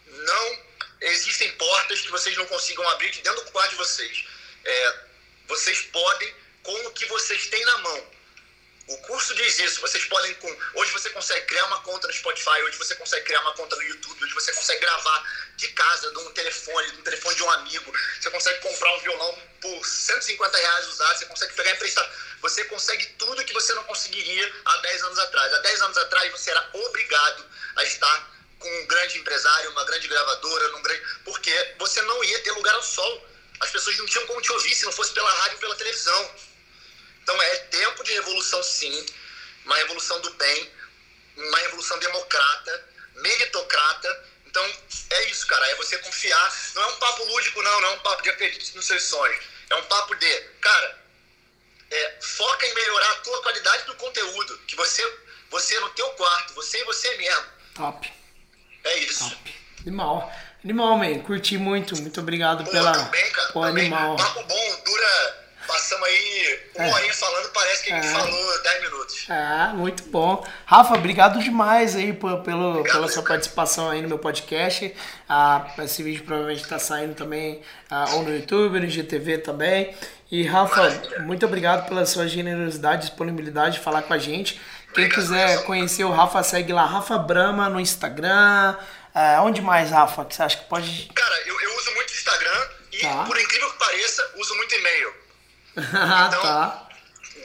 [0.08, 0.60] Não
[1.02, 4.26] existem portas que vocês não consigam abrir de dentro do quarto de vocês.
[4.66, 5.00] É,
[5.48, 8.12] vocês podem com o que vocês têm na mão.
[8.88, 9.82] O curso diz isso.
[9.82, 10.34] Vocês podem.
[10.36, 10.58] Com...
[10.76, 13.84] Hoje você consegue criar uma conta no Spotify, hoje você consegue criar uma conta no
[13.84, 17.52] YouTube, hoje você consegue gravar de casa, de um telefone, de um telefone de um
[17.52, 17.94] amigo.
[18.20, 22.10] Você consegue comprar um violão por 150 reais usado, você consegue pegar emprestado.
[22.42, 25.54] Você consegue tudo que você não conseguiria há 10 anos atrás.
[25.54, 30.08] Há 10 anos atrás você era obrigado a estar com um grande empresário, uma grande
[30.08, 31.04] gravadora, num grande...
[31.26, 33.28] porque você não ia ter lugar ao sol.
[33.60, 36.36] As pessoas não tinham como te ouvir se não fosse pela rádio ou pela televisão.
[37.28, 39.06] Então é tempo de revolução sim,
[39.66, 40.72] uma revolução do bem,
[41.36, 44.24] uma revolução democrata, meritocrata.
[44.46, 44.64] Então
[45.10, 46.56] é isso, cara, é você confiar.
[46.74, 49.44] Não é um papo lúdico, não, não é um papo de acredite nos seus sonhos.
[49.70, 51.04] É um papo de, cara,
[51.92, 55.20] é, foca em melhorar a tua qualidade do conteúdo, que você,
[55.50, 57.46] você no teu quarto, você e você mesmo.
[57.76, 58.14] Top.
[58.86, 59.30] É isso.
[59.30, 59.56] Top.
[59.82, 60.34] Animal.
[60.64, 61.20] Animal, man.
[61.20, 61.96] Curti muito.
[61.98, 62.94] Muito obrigado Pô, pela.
[62.94, 63.52] também, cara.
[63.52, 63.88] Pô, também.
[63.88, 64.16] animal.
[64.16, 64.77] Papo bom.
[65.88, 66.94] Passamos aí um É.
[66.94, 68.12] horinha falando, parece que a gente É.
[68.12, 69.26] falou 10 minutos.
[69.30, 70.46] Ah, muito bom.
[70.66, 73.36] Rafa, obrigado demais aí por- pelo, Obrigado, pela sua cara.
[73.36, 74.94] participação aí no meu podcast.
[75.30, 79.96] Ah, esse vídeo provavelmente está saindo também ah, ou no YouTube, no GTV também.
[80.30, 81.20] E Rafa, Maravilha.
[81.20, 84.56] muito obrigado pela sua generosidade, disponibilidade de falar com a gente.
[84.94, 85.64] Quem Obrigado, quiser Nelson.
[85.64, 88.76] conhecer o Rafa, segue lá, Rafa Brama no Instagram.
[89.16, 90.26] Ah, onde mais, Rafa?
[90.26, 91.10] Que você acha que pode.
[91.16, 93.24] Cara, eu, eu uso muito Instagram e, Tá.
[93.24, 95.27] por incrível que pareça, uso muito e-mail.
[95.78, 96.88] Ah, Então, tá.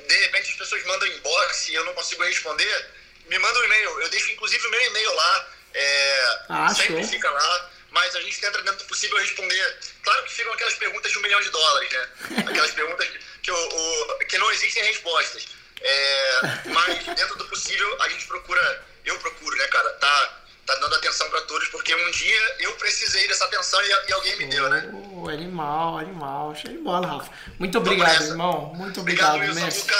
[0.08, 2.90] De repente as pessoas mandam inbox e eu não consigo responder,
[3.28, 4.00] me manda um e-mail.
[4.00, 5.48] Eu deixo inclusive o meu e-mail lá.
[5.74, 7.10] é, Ah, sempre show.
[7.12, 7.70] fica lá.
[7.90, 9.78] Mas a gente tenta, dentro do possível, responder.
[10.02, 12.08] Claro que ficam aquelas perguntas de um milhão de dólares, né?
[12.48, 13.06] Aquelas perguntas
[13.42, 15.46] que, o, o- que não existem respostas.
[15.80, 19.90] É, mas dentro do possível, a gente procura, eu procuro, né, cara?
[19.94, 24.12] Tá, tá dando atenção pra todos, porque um dia eu precisei dessa atenção e, e
[24.12, 24.90] alguém me deu, né?
[25.14, 26.54] Oh, animal, animal.
[26.54, 27.30] Show de bola, Rafa.
[27.58, 28.72] Muito obrigado, irmão.
[28.74, 29.94] Muito Obrigado, obrigado, mestre.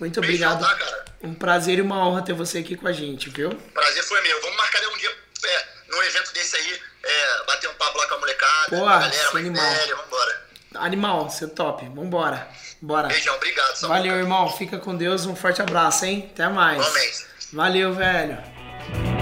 [0.00, 0.60] Muito obrigado.
[0.60, 1.04] tá?
[1.22, 3.50] Um prazer e uma honra ter você aqui com a gente, viu?
[3.72, 4.40] Prazer foi meu.
[4.40, 5.10] Vamos marcar um dia,
[5.44, 8.88] é, num evento desse aí, é, bater um papo lá com a molecada, Pô, com
[8.88, 9.70] a galera mais animal.
[9.70, 10.42] velha, vambora.
[10.74, 11.84] Animal, você é top.
[11.94, 12.48] Vambora.
[12.80, 13.08] Bora.
[13.08, 13.80] Beijão, obrigado.
[13.86, 14.50] Valeu, irmão.
[14.56, 15.24] Fica com Deus.
[15.26, 16.28] Um forte abraço, hein?
[16.32, 16.78] Até mais.
[16.80, 17.26] Igualmente.
[17.52, 19.21] Valeu, velho.